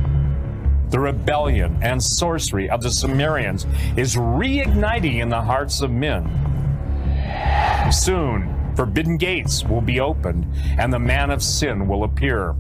The 0.89 0.99
rebellion 0.99 1.79
and 1.83 2.03
sorcery 2.03 2.69
of 2.69 2.83
the 2.83 2.91
Sumerians 2.91 3.67
is 3.97 4.17
reigniting 4.17 5.21
in 5.21 5.29
the 5.29 5.41
hearts 5.41 5.83
of 5.83 5.91
men. 5.91 6.25
Soon, 7.93 8.73
forbidden 8.75 9.17
gates 9.19 9.63
will 9.63 9.81
be 9.81 10.01
opened, 10.01 10.47
and 10.79 10.93
the 10.93 10.99
man 10.99 11.31
of 11.31 11.43
sin 11.43 11.87
will 11.87 12.05
appear. 12.05 12.57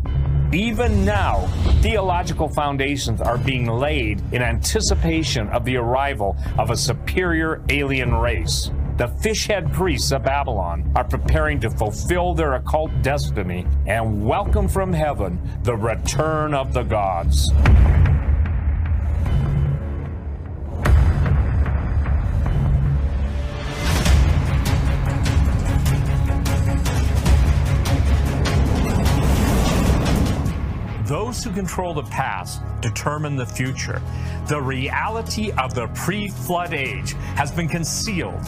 Even 0.52 1.04
now, 1.04 1.46
theological 1.80 2.48
foundations 2.48 3.20
are 3.20 3.38
being 3.38 3.66
laid 3.66 4.20
in 4.32 4.42
anticipation 4.42 5.48
of 5.50 5.64
the 5.64 5.76
arrival 5.76 6.36
of 6.58 6.70
a 6.70 6.76
superior 6.76 7.62
alien 7.68 8.12
race. 8.12 8.72
The 8.96 9.06
fishhead 9.06 9.72
priests 9.72 10.10
of 10.10 10.24
Babylon 10.24 10.90
are 10.96 11.04
preparing 11.04 11.60
to 11.60 11.70
fulfill 11.70 12.34
their 12.34 12.54
occult 12.54 12.90
destiny 13.00 13.64
and 13.86 14.26
welcome 14.26 14.66
from 14.66 14.92
heaven 14.92 15.40
the 15.62 15.76
return 15.76 16.52
of 16.52 16.72
the 16.72 16.82
gods. 16.82 17.52
Those 31.40 31.46
who 31.46 31.54
control 31.54 31.94
the 31.94 32.02
past 32.02 32.60
determine 32.82 33.34
the 33.34 33.46
future. 33.46 34.02
The 34.46 34.60
reality 34.60 35.52
of 35.52 35.74
the 35.74 35.86
pre 35.94 36.28
flood 36.28 36.74
age 36.74 37.14
has 37.34 37.50
been 37.50 37.66
concealed, 37.66 38.42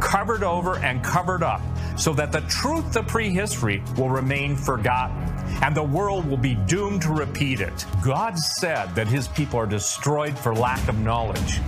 covered 0.00 0.42
over, 0.42 0.78
and 0.78 1.04
covered 1.04 1.42
up 1.42 1.60
so 1.98 2.14
that 2.14 2.32
the 2.32 2.40
truth 2.48 2.96
of 2.96 3.06
prehistory 3.06 3.82
will 3.98 4.08
remain 4.08 4.56
forgotten 4.56 5.28
and 5.62 5.76
the 5.76 5.82
world 5.82 6.24
will 6.24 6.38
be 6.38 6.54
doomed 6.54 7.02
to 7.02 7.12
repeat 7.12 7.60
it. 7.60 7.84
God 8.02 8.38
said 8.38 8.94
that 8.94 9.08
his 9.08 9.28
people 9.28 9.60
are 9.60 9.66
destroyed 9.66 10.38
for 10.38 10.54
lack 10.54 10.88
of 10.88 10.98
knowledge. 11.00 11.60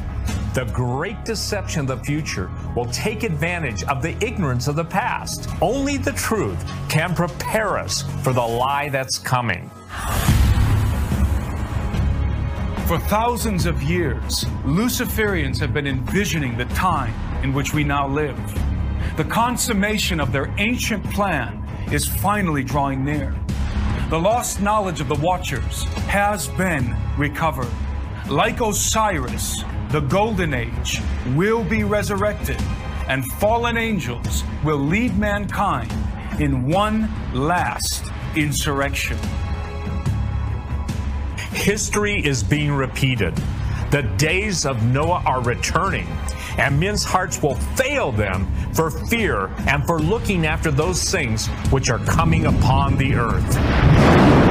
The 0.54 0.64
great 0.72 1.26
deception 1.26 1.82
of 1.82 1.88
the 1.88 1.98
future 1.98 2.50
will 2.74 2.86
take 2.86 3.22
advantage 3.22 3.84
of 3.84 4.00
the 4.00 4.16
ignorance 4.24 4.66
of 4.66 4.76
the 4.76 4.84
past. 4.84 5.46
Only 5.60 5.98
the 5.98 6.12
truth 6.12 6.64
can 6.88 7.14
prepare 7.14 7.76
us 7.76 8.00
for 8.22 8.32
the 8.32 8.40
lie 8.40 8.88
that's 8.88 9.18
coming. 9.18 9.70
For 12.90 12.98
thousands 12.98 13.66
of 13.66 13.84
years, 13.84 14.46
Luciferians 14.64 15.60
have 15.60 15.72
been 15.72 15.86
envisioning 15.86 16.58
the 16.58 16.64
time 16.74 17.14
in 17.44 17.52
which 17.52 17.72
we 17.72 17.84
now 17.84 18.08
live. 18.08 18.36
The 19.16 19.22
consummation 19.22 20.18
of 20.18 20.32
their 20.32 20.52
ancient 20.58 21.04
plan 21.12 21.64
is 21.92 22.04
finally 22.04 22.64
drawing 22.64 23.04
near. 23.04 23.32
The 24.08 24.18
lost 24.18 24.60
knowledge 24.60 25.00
of 25.00 25.06
the 25.06 25.14
Watchers 25.14 25.84
has 26.08 26.48
been 26.48 26.96
recovered. 27.16 27.70
Like 28.28 28.60
Osiris, 28.60 29.62
the 29.90 30.00
Golden 30.00 30.52
Age 30.52 31.00
will 31.36 31.62
be 31.62 31.84
resurrected, 31.84 32.60
and 33.06 33.24
fallen 33.34 33.76
angels 33.76 34.42
will 34.64 34.80
lead 34.80 35.16
mankind 35.16 35.92
in 36.40 36.66
one 36.66 37.08
last 37.32 38.02
insurrection. 38.34 39.16
History 41.60 42.24
is 42.24 42.42
being 42.42 42.72
repeated. 42.72 43.36
The 43.90 44.02
days 44.16 44.64
of 44.64 44.82
Noah 44.82 45.22
are 45.26 45.42
returning, 45.42 46.06
and 46.56 46.80
men's 46.80 47.04
hearts 47.04 47.42
will 47.42 47.56
fail 47.76 48.12
them 48.12 48.50
for 48.72 48.90
fear 48.90 49.48
and 49.68 49.86
for 49.86 49.98
looking 49.98 50.46
after 50.46 50.70
those 50.70 51.10
things 51.10 51.48
which 51.70 51.90
are 51.90 51.98
coming 51.98 52.46
upon 52.46 52.96
the 52.96 53.14
earth. 53.14 54.49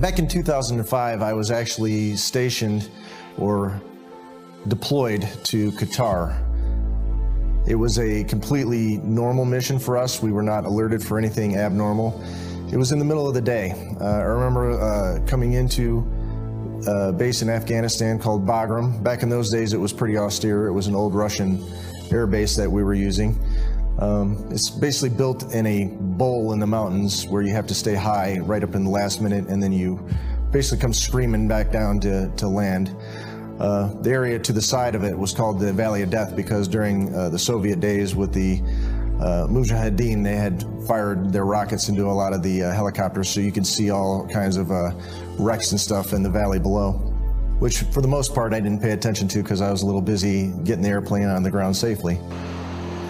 Back 0.00 0.18
in 0.18 0.26
2005, 0.26 1.20
I 1.20 1.34
was 1.34 1.50
actually 1.50 2.16
stationed 2.16 2.88
or 3.36 3.78
deployed 4.66 5.28
to 5.44 5.72
Qatar. 5.72 6.38
It 7.68 7.74
was 7.74 7.98
a 7.98 8.24
completely 8.24 8.96
normal 9.04 9.44
mission 9.44 9.78
for 9.78 9.98
us. 9.98 10.22
We 10.22 10.32
were 10.32 10.42
not 10.42 10.64
alerted 10.64 11.04
for 11.04 11.18
anything 11.18 11.58
abnormal. 11.58 12.18
It 12.72 12.78
was 12.78 12.92
in 12.92 12.98
the 12.98 13.04
middle 13.04 13.28
of 13.28 13.34
the 13.34 13.42
day. 13.42 13.72
Uh, 14.00 14.06
I 14.06 14.22
remember 14.22 14.70
uh, 14.70 15.20
coming 15.26 15.52
into 15.52 16.10
a 16.86 17.12
base 17.12 17.42
in 17.42 17.50
Afghanistan 17.50 18.18
called 18.18 18.46
Bagram. 18.46 19.02
Back 19.02 19.22
in 19.22 19.28
those 19.28 19.50
days, 19.50 19.74
it 19.74 19.78
was 19.78 19.92
pretty 19.92 20.16
austere. 20.16 20.66
It 20.66 20.72
was 20.72 20.86
an 20.86 20.94
old 20.94 21.14
Russian 21.14 21.62
air 22.10 22.26
base 22.26 22.56
that 22.56 22.70
we 22.70 22.82
were 22.82 22.94
using. 22.94 23.38
Um, 24.00 24.48
it's 24.50 24.70
basically 24.70 25.10
built 25.10 25.52
in 25.54 25.66
a 25.66 25.84
bowl 25.84 26.52
in 26.52 26.58
the 26.58 26.66
mountains 26.66 27.26
where 27.26 27.42
you 27.42 27.52
have 27.52 27.66
to 27.66 27.74
stay 27.74 27.94
high 27.94 28.38
right 28.38 28.64
up 28.64 28.74
in 28.74 28.84
the 28.84 28.90
last 28.90 29.20
minute 29.20 29.48
and 29.48 29.62
then 29.62 29.72
you 29.72 30.00
basically 30.50 30.80
come 30.80 30.94
screaming 30.94 31.46
back 31.46 31.70
down 31.70 32.00
to, 32.00 32.32
to 32.36 32.48
land. 32.48 32.96
Uh, 33.60 33.92
the 34.00 34.10
area 34.10 34.38
to 34.38 34.54
the 34.54 34.62
side 34.62 34.94
of 34.94 35.04
it 35.04 35.16
was 35.16 35.34
called 35.34 35.60
the 35.60 35.70
Valley 35.70 36.00
of 36.00 36.08
Death 36.08 36.34
because 36.34 36.66
during 36.66 37.14
uh, 37.14 37.28
the 37.28 37.38
Soviet 37.38 37.78
days 37.78 38.14
with 38.14 38.32
the 38.32 38.58
uh, 39.20 39.46
Mujahideen, 39.46 40.24
they 40.24 40.34
had 40.34 40.64
fired 40.88 41.30
their 41.30 41.44
rockets 41.44 41.90
into 41.90 42.06
a 42.06 42.10
lot 42.10 42.32
of 42.32 42.42
the 42.42 42.62
uh, 42.62 42.72
helicopters 42.72 43.28
so 43.28 43.38
you 43.38 43.52
could 43.52 43.66
see 43.66 43.90
all 43.90 44.26
kinds 44.28 44.56
of 44.56 44.70
uh, 44.70 44.92
wrecks 45.38 45.72
and 45.72 45.80
stuff 45.80 46.14
in 46.14 46.22
the 46.22 46.30
valley 46.30 46.58
below, 46.58 46.92
which 47.58 47.80
for 47.92 48.00
the 48.00 48.08
most 48.08 48.34
part 48.34 48.54
I 48.54 48.60
didn't 48.60 48.80
pay 48.80 48.92
attention 48.92 49.28
to 49.28 49.42
because 49.42 49.60
I 49.60 49.70
was 49.70 49.82
a 49.82 49.86
little 49.86 50.00
busy 50.00 50.54
getting 50.64 50.82
the 50.82 50.88
airplane 50.88 51.28
on 51.28 51.42
the 51.42 51.50
ground 51.50 51.76
safely. 51.76 52.18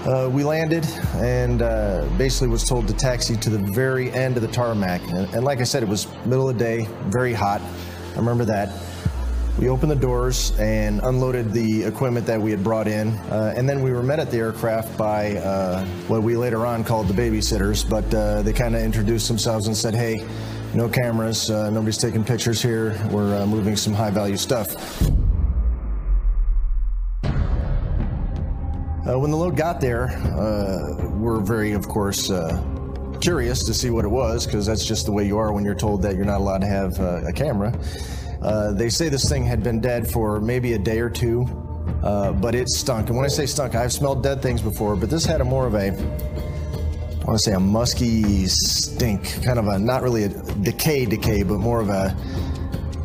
Uh, 0.07 0.31
we 0.33 0.43
landed 0.43 0.87
and 1.17 1.61
uh, 1.61 2.09
basically 2.17 2.49
was 2.49 2.67
told 2.67 2.89
to 2.89 2.95
taxi 2.95 3.37
to 3.37 3.51
the 3.51 3.59
very 3.59 4.11
end 4.13 4.35
of 4.37 4.43
the 4.43 4.49
tarmac. 4.49 5.03
And, 5.11 5.29
and, 5.35 5.45
like 5.45 5.61
I 5.61 5.65
said, 5.65 5.83
it 5.83 5.89
was 5.89 6.09
middle 6.25 6.49
of 6.49 6.57
the 6.57 6.65
day, 6.65 6.89
very 7.09 7.35
hot. 7.35 7.61
I 8.15 8.17
remember 8.17 8.47
that. 8.47 8.73
We 9.59 9.69
opened 9.69 9.91
the 9.91 9.97
doors 9.97 10.59
and 10.59 11.01
unloaded 11.03 11.53
the 11.53 11.85
equipment 11.85 12.25
that 12.27 12.41
we 12.41 12.51
had 12.51 12.65
brought 12.65 12.89
in. 12.89 13.09
Uh, 13.09 13.53
and 13.55 13.69
then 13.69 13.83
we 13.83 13.93
were 13.93 14.03
met 14.03 14.19
at 14.21 14.31
the 14.31 14.39
aircraft 14.39 14.97
by 14.97 15.37
uh, 15.37 15.85
what 16.09 16.23
we 16.23 16.35
later 16.35 16.65
on 16.65 16.83
called 16.83 17.07
the 17.07 17.15
babysitters. 17.15 17.89
But 17.89 18.13
uh, 18.15 18.41
they 18.41 18.55
kind 18.55 18.75
of 18.75 18.81
introduced 18.81 19.29
themselves 19.29 19.67
and 19.67 19.77
said, 19.77 19.95
hey, 19.95 20.27
no 20.73 20.89
cameras, 20.89 21.51
uh, 21.51 21.69
nobody's 21.69 21.99
taking 21.99 22.25
pictures 22.25 22.63
here. 22.63 22.99
We're 23.11 23.45
moving 23.45 23.77
some 23.77 23.93
high 23.93 24.11
value 24.11 24.39
stuff. 24.39 25.20
When 29.19 29.31
the 29.31 29.37
load 29.37 29.57
got 29.57 29.81
there, 29.81 30.09
uh, 30.39 31.09
we're 31.11 31.41
very, 31.41 31.73
of 31.73 31.89
course, 31.89 32.31
uh, 32.31 32.63
curious 33.21 33.65
to 33.65 33.75
see 33.75 33.91
what 33.91 34.05
it 34.05 34.09
was 34.09 34.47
because 34.47 34.67
that's 34.67 34.85
just 34.85 35.07
the 35.07 35.13
way 35.13 35.27
you 35.27 35.39
are 35.39 35.53
when 35.53 35.65
you're 35.65 35.75
told 35.75 36.03
that 36.03 36.17
you're 36.17 36.25
not 36.25 36.41
allowed 36.41 36.61
to 36.61 36.67
have 36.67 36.99
uh, 37.01 37.27
a 37.27 37.33
camera. 37.33 37.73
Uh, 38.43 38.73
they 38.73 38.89
say 38.89 39.09
this 39.09 39.29
thing 39.29 39.45
had 39.45 39.63
been 39.63 39.81
dead 39.81 40.11
for 40.11 40.41
maybe 40.41 40.73
a 40.75 40.79
day 40.79 40.99
or 41.01 41.11
two, 41.11 41.45
uh, 42.03 42.33
but 42.33 42.55
it 42.55 42.69
stunk. 42.69 43.09
And 43.09 43.17
when 43.17 43.25
I 43.25 43.29
say 43.29 43.47
stunk, 43.47 43.75
I've 43.75 43.93
smelled 43.93 44.23
dead 44.23 44.43
things 44.43 44.63
before, 44.63 44.97
but 44.97 45.11
this 45.11 45.25
had 45.25 45.41
a 45.41 45.45
more 45.45 45.67
of 45.67 45.75
a 45.75 45.89
I 45.91 47.25
want 47.25 47.39
to 47.39 47.39
say 47.39 47.53
a 47.53 47.61
musky 47.61 48.47
stink, 48.47 49.43
kind 49.43 49.59
of 49.59 49.67
a 49.67 49.79
not 49.79 50.03
really 50.03 50.25
a 50.25 50.29
decay 50.29 51.05
decay, 51.05 51.43
but 51.43 51.59
more 51.59 51.81
of 51.81 51.91
a 51.91 52.17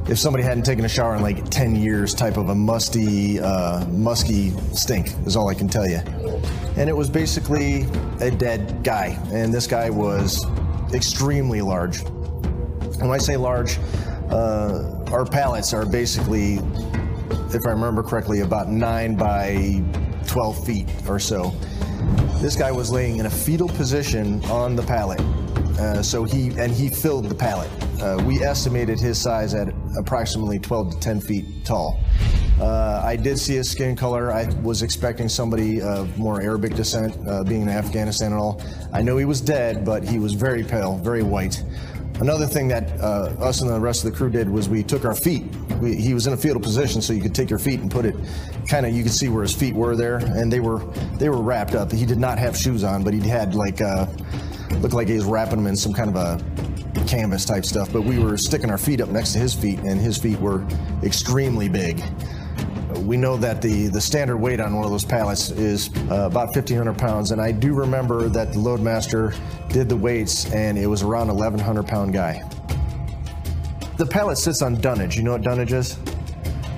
if 0.07 0.19
somebody 0.19 0.43
hadn't 0.43 0.63
taken 0.63 0.85
a 0.85 0.89
shower 0.89 1.15
in 1.15 1.23
like 1.23 1.49
10 1.49 1.75
years 1.75 2.13
type 2.13 2.37
of 2.37 2.49
a 2.49 2.55
musty, 2.55 3.39
uh, 3.39 3.85
musky 3.87 4.51
stink 4.73 5.09
is 5.25 5.35
all 5.35 5.49
I 5.49 5.55
can 5.55 5.67
tell 5.67 5.87
you. 5.87 5.97
And 6.77 6.89
it 6.89 6.95
was 6.95 7.09
basically 7.09 7.87
a 8.21 8.29
dead 8.29 8.83
guy. 8.83 9.17
And 9.31 9.51
this 9.51 9.65
guy 9.65 9.89
was 9.89 10.45
extremely 10.93 11.61
large. 11.61 12.01
And 12.01 13.01
when 13.01 13.11
I 13.11 13.17
say 13.17 13.35
large, 13.35 13.79
uh, 14.29 15.03
our 15.11 15.25
pallets 15.25 15.73
are 15.73 15.85
basically, 15.85 16.55
if 17.53 17.65
I 17.65 17.71
remember 17.71 18.03
correctly, 18.03 18.41
about 18.41 18.69
9 18.69 19.15
by 19.15 19.81
12 20.27 20.65
feet 20.65 20.87
or 21.07 21.19
so. 21.19 21.49
This 22.41 22.55
guy 22.55 22.71
was 22.71 22.91
laying 22.91 23.17
in 23.17 23.25
a 23.25 23.29
fetal 23.29 23.69
position 23.69 24.43
on 24.45 24.75
the 24.75 24.83
pallet. 24.83 25.19
Uh, 25.79 26.03
so 26.03 26.23
he 26.23 26.49
and 26.57 26.71
he 26.71 26.89
filled 26.89 27.25
the 27.25 27.35
pallet. 27.35 27.69
Uh, 28.01 28.21
we 28.25 28.43
estimated 28.43 28.99
his 28.99 29.19
size 29.19 29.53
at 29.53 29.69
approximately 29.97 30.59
12 30.59 30.91
to 30.91 30.99
10 30.99 31.21
feet 31.21 31.45
tall. 31.65 31.99
Uh, 32.59 33.01
I 33.03 33.15
did 33.15 33.37
see 33.37 33.55
his 33.55 33.69
skin 33.69 33.95
color. 33.95 34.31
I 34.31 34.45
was 34.61 34.81
expecting 34.81 35.27
somebody 35.27 35.81
of 35.81 36.17
more 36.17 36.41
Arabic 36.41 36.75
descent, 36.75 37.17
uh, 37.27 37.43
being 37.43 37.61
in 37.61 37.69
Afghanistan 37.69 38.31
and 38.31 38.39
all. 38.39 38.61
I 38.93 39.01
know 39.01 39.17
he 39.17 39.25
was 39.25 39.41
dead, 39.41 39.83
but 39.85 40.03
he 40.03 40.19
was 40.19 40.33
very 40.33 40.63
pale, 40.63 40.97
very 40.97 41.23
white. 41.23 41.63
Another 42.21 42.45
thing 42.45 42.69
that 42.69 42.97
uh, 43.01 43.35
us 43.39 43.59
and 43.59 43.69
the 43.69 43.79
rest 43.79 44.05
of 44.05 44.11
the 44.11 44.17
crew 44.17 44.29
did 44.29 44.49
was 44.49 44.69
we 44.69 44.83
took 44.83 45.03
our 45.03 45.15
feet. 45.15 45.43
We, 45.81 45.95
he 45.95 46.13
was 46.13 46.27
in 46.27 46.33
a 46.33 46.37
fetal 46.37 46.61
position, 46.61 47.01
so 47.01 47.11
you 47.11 47.21
could 47.21 47.35
take 47.35 47.49
your 47.49 47.59
feet 47.59 47.81
and 47.81 47.91
put 47.91 48.05
it, 48.05 48.15
kind 48.69 48.85
of, 48.85 48.93
you 48.93 49.03
could 49.03 49.11
see 49.11 49.27
where 49.27 49.43
his 49.43 49.53
feet 49.53 49.75
were 49.75 49.97
there, 49.97 50.17
and 50.17 50.51
they 50.51 50.61
were 50.61 50.79
they 51.17 51.27
were 51.27 51.41
wrapped 51.41 51.75
up. 51.75 51.91
He 51.91 52.05
did 52.05 52.17
not 52.17 52.39
have 52.39 52.55
shoes 52.55 52.85
on, 52.85 53.03
but 53.03 53.13
he 53.13 53.19
had 53.19 53.53
like 53.53 53.81
uh, 53.81 54.05
looked 54.79 54.93
like 54.93 55.09
he 55.09 55.15
was 55.15 55.25
wrapping 55.25 55.57
them 55.57 55.67
in 55.67 55.75
some 55.75 55.91
kind 55.91 56.09
of 56.09 56.15
a 56.15 56.74
canvas 57.07 57.45
type 57.45 57.65
stuff, 57.65 57.91
but 57.91 58.03
we 58.03 58.19
were 58.19 58.37
sticking 58.37 58.69
our 58.69 58.77
feet 58.77 59.01
up 59.01 59.09
next 59.09 59.33
to 59.33 59.39
his 59.39 59.53
feet, 59.53 59.79
and 59.79 59.99
his 59.99 60.17
feet 60.17 60.39
were 60.39 60.65
extremely 61.03 61.69
big. 61.69 62.01
We 62.97 63.17
know 63.17 63.37
that 63.37 63.61
the, 63.61 63.87
the 63.87 64.01
standard 64.01 64.37
weight 64.37 64.59
on 64.59 64.75
one 64.75 64.85
of 64.85 64.91
those 64.91 65.05
pallets 65.05 65.49
is 65.51 65.89
uh, 66.09 66.27
about 66.27 66.55
1,500 66.55 66.97
pounds, 66.97 67.31
and 67.31 67.41
I 67.41 67.51
do 67.51 67.73
remember 67.73 68.29
that 68.29 68.53
the 68.53 68.59
Loadmaster 68.59 69.35
did 69.69 69.89
the 69.89 69.97
weights, 69.97 70.51
and 70.53 70.77
it 70.77 70.87
was 70.87 71.03
around 71.03 71.27
1,100 71.27 71.85
pound 71.85 72.13
guy. 72.13 72.41
The 73.97 74.05
pallet 74.05 74.37
sits 74.37 74.61
on 74.61 74.75
dunnage. 74.75 75.15
You 75.15 75.23
know 75.23 75.33
what 75.33 75.41
dunnage 75.41 75.73
is? 75.73 75.97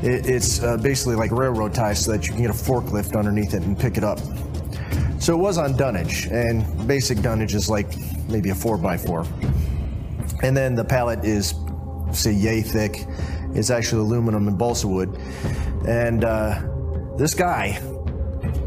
It, 0.03 0.27
it's 0.27 0.61
uh, 0.61 0.77
basically 0.77 1.15
like 1.15 1.31
railroad 1.31 1.73
ties 1.73 2.05
so 2.05 2.11
that 2.11 2.27
you 2.27 2.33
can 2.33 2.41
get 2.43 2.51
a 2.51 2.53
forklift 2.53 3.17
underneath 3.17 3.53
it 3.53 3.63
and 3.63 3.77
pick 3.77 3.97
it 3.97 4.03
up. 4.03 4.19
So 5.19 5.33
it 5.33 5.41
was 5.41 5.57
on 5.57 5.75
dunnage, 5.75 6.27
and 6.27 6.87
basic 6.87 7.21
dunnage 7.21 7.55
is 7.55 7.69
like 7.69 7.87
maybe 8.29 8.51
a 8.51 8.53
4x4. 8.53 9.56
And 10.43 10.55
then 10.55 10.75
the 10.75 10.83
pallet 10.83 11.25
is, 11.25 11.55
say, 12.11 12.31
yay 12.31 12.61
thick. 12.61 13.05
It's 13.53 13.69
actually 13.69 14.01
aluminum 14.01 14.47
and 14.47 14.57
balsa 14.57 14.87
wood. 14.87 15.17
And 15.87 16.23
uh, 16.23 16.61
this 17.17 17.33
guy, 17.33 17.81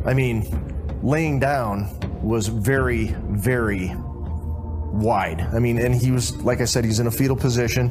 I 0.05 0.15
mean, 0.15 0.99
laying 1.03 1.39
down 1.39 1.89
was 2.23 2.49
very, 2.49 3.15
very 3.29 3.93
wide. 3.95 5.41
I 5.41 5.59
mean, 5.59 5.79
and 5.79 5.95
he 5.95 6.11
was, 6.11 6.37
like 6.43 6.61
I 6.61 6.65
said, 6.65 6.85
he's 6.85 7.01
in 7.01 7.07
a 7.07 7.11
fetal 7.11 7.37
position, 7.37 7.91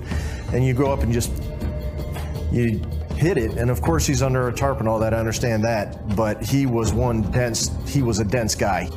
and 0.51 0.65
you 0.65 0.73
go 0.73 0.91
up 0.91 1.01
and 1.03 1.13
just, 1.13 1.31
you 2.51 2.81
hit 3.15 3.37
it. 3.37 3.57
And 3.57 3.69
of 3.69 3.81
course, 3.81 4.05
he's 4.05 4.21
under 4.21 4.47
a 4.47 4.53
tarp 4.53 4.79
and 4.79 4.87
all 4.87 4.99
that. 4.99 5.13
I 5.13 5.17
understand 5.17 5.63
that. 5.63 6.15
But 6.15 6.41
he 6.43 6.65
was 6.65 6.93
one 6.93 7.21
dense, 7.31 7.71
he 7.87 8.01
was 8.01 8.19
a 8.19 8.25
dense 8.25 8.55
guy. 8.55 8.89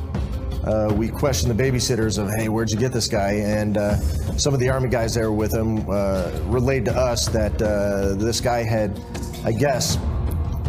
Uh, 0.65 0.93
we 0.95 1.09
questioned 1.09 1.57
the 1.57 1.63
babysitters 1.63 2.17
of, 2.17 2.29
hey, 2.29 2.49
where'd 2.49 2.69
you 2.69 2.77
get 2.77 2.91
this 2.91 3.07
guy? 3.07 3.33
And 3.33 3.77
uh, 3.77 3.97
some 4.37 4.53
of 4.53 4.59
the 4.59 4.69
Army 4.69 4.89
guys 4.89 5.13
there 5.13 5.31
with 5.31 5.53
him 5.53 5.89
uh, 5.89 6.31
relayed 6.45 6.85
to 6.85 6.95
us 6.95 7.27
that 7.29 7.61
uh, 7.61 8.15
this 8.15 8.39
guy 8.39 8.63
had, 8.63 8.99
I 9.43 9.51
guess, 9.51 9.97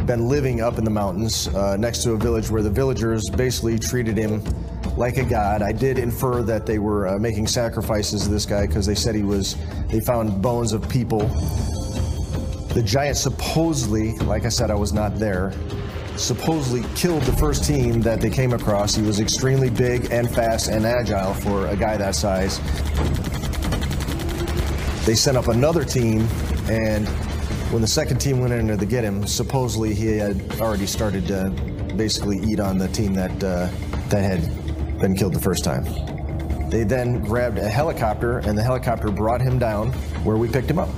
been 0.07 0.29
living 0.29 0.61
up 0.61 0.79
in 0.79 0.85
the 0.85 0.91
mountains 0.91 1.49
uh, 1.49 1.77
next 1.77 2.03
to 2.03 2.13
a 2.13 2.17
village 2.17 2.51
where 2.51 2.63
the 2.63 2.71
villagers 2.71 3.31
basically 3.31 3.79
treated 3.79 4.17
him 4.17 4.43
like 4.97 5.17
a 5.17 5.25
god. 5.25 5.63
I 5.63 5.73
did 5.73 5.99
infer 5.99 6.43
that 6.43 6.67
they 6.67 6.79
were 6.79 7.19
making 7.19 7.47
sacrifices 7.47 8.25
to 8.25 8.29
this 8.29 8.47
guy 8.47 8.67
because 8.67 8.87
they 8.87 8.95
said 8.95 9.15
he 9.15 9.23
was, 9.23 9.57
they 9.89 10.01
found 10.01 10.43
bones 10.43 10.73
of 10.73 10.89
people 10.89 11.31
the 12.75 12.83
giant 12.83 13.17
supposedly, 13.17 14.15
like 14.19 14.45
I 14.45 14.49
said, 14.49 14.69
I 14.69 14.75
was 14.75 14.93
not 14.93 15.15
there, 15.15 15.53
supposedly 16.17 16.83
killed 16.95 17.23
the 17.23 17.33
first 17.33 17.65
team 17.65 18.01
that 18.03 18.21
they 18.21 18.31
came 18.31 18.53
across. 18.53 18.95
He 18.95 19.03
was 19.03 19.21
extremely 19.21 19.71
big 19.71 20.11
and 20.11 20.33
fast 20.33 20.69
and 20.69 20.87
agile 20.87 21.35
for 21.35 21.67
a 21.69 21.77
guy 21.77 21.97
that 21.97 22.15
size. 22.15 22.59
They 25.07 25.15
sent 25.15 25.37
up 25.37 25.49
another 25.49 25.85
team, 25.85 26.27
and 26.69 27.07
when 27.71 27.83
the 27.83 27.89
second 27.89 28.19
team 28.19 28.41
went 28.41 28.53
in 28.53 28.67
there 28.67 28.77
to 28.77 28.87
get 28.87 29.05
him, 29.05 29.27
supposedly 29.27 29.95
he 29.95 30.17
had 30.17 30.61
already 30.61 30.87
started 30.87 31.27
to 31.27 31.51
basically 31.97 32.39
eat 32.39 32.61
on 32.61 32.79
the 32.79 32.89
team 32.89 33.15
that 33.15 33.45
uh, 33.45 33.69
that 34.09 34.23
had 34.23 34.99
been 35.01 35.17
killed 35.17 35.35
the 35.35 35.41
first 35.41 35.65
time. 35.65 35.85
They 36.71 36.85
then 36.85 37.21
grabbed 37.21 37.59
a 37.59 37.69
helicopter, 37.69 38.39
and 38.39 38.57
the 38.57 38.63
helicopter 38.63 39.11
brought 39.11 39.41
him 39.41 39.59
down 39.59 39.93
where 40.25 40.37
we 40.37 40.49
picked 40.49 40.71
him 40.71 40.79
up. 40.79 40.89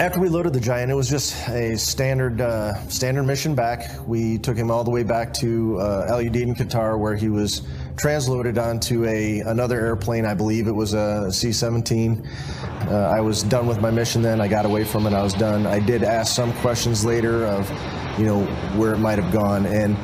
After 0.00 0.18
we 0.18 0.30
loaded 0.30 0.54
the 0.54 0.60
Giant, 0.60 0.90
it 0.90 0.94
was 0.94 1.10
just 1.10 1.46
a 1.50 1.76
standard 1.76 2.40
uh, 2.40 2.88
standard 2.88 3.24
mission 3.24 3.54
back. 3.54 3.90
We 4.06 4.38
took 4.38 4.56
him 4.56 4.70
all 4.70 4.82
the 4.82 4.90
way 4.90 5.02
back 5.02 5.30
to 5.34 5.78
uh, 5.78 6.06
Al 6.08 6.20
Udeid 6.20 6.36
in 6.36 6.54
Qatar, 6.54 6.98
where 6.98 7.14
he 7.14 7.28
was 7.28 7.60
transloaded 7.96 8.56
onto 8.56 9.04
a 9.04 9.40
another 9.40 9.78
airplane. 9.78 10.24
I 10.24 10.32
believe 10.32 10.68
it 10.68 10.74
was 10.74 10.94
a 10.94 11.30
C-17. 11.30 12.26
Uh, 12.90 12.94
I 12.94 13.20
was 13.20 13.42
done 13.42 13.66
with 13.66 13.82
my 13.82 13.90
mission 13.90 14.22
then. 14.22 14.40
I 14.40 14.48
got 14.48 14.64
away 14.64 14.84
from 14.84 15.06
it. 15.06 15.12
I 15.12 15.22
was 15.22 15.34
done. 15.34 15.66
I 15.66 15.80
did 15.80 16.02
ask 16.02 16.34
some 16.34 16.54
questions 16.54 17.04
later 17.04 17.44
of, 17.44 17.68
you 18.18 18.24
know, 18.24 18.44
where 18.78 18.94
it 18.94 19.00
might 19.00 19.18
have 19.18 19.30
gone, 19.34 19.66
and 19.66 19.98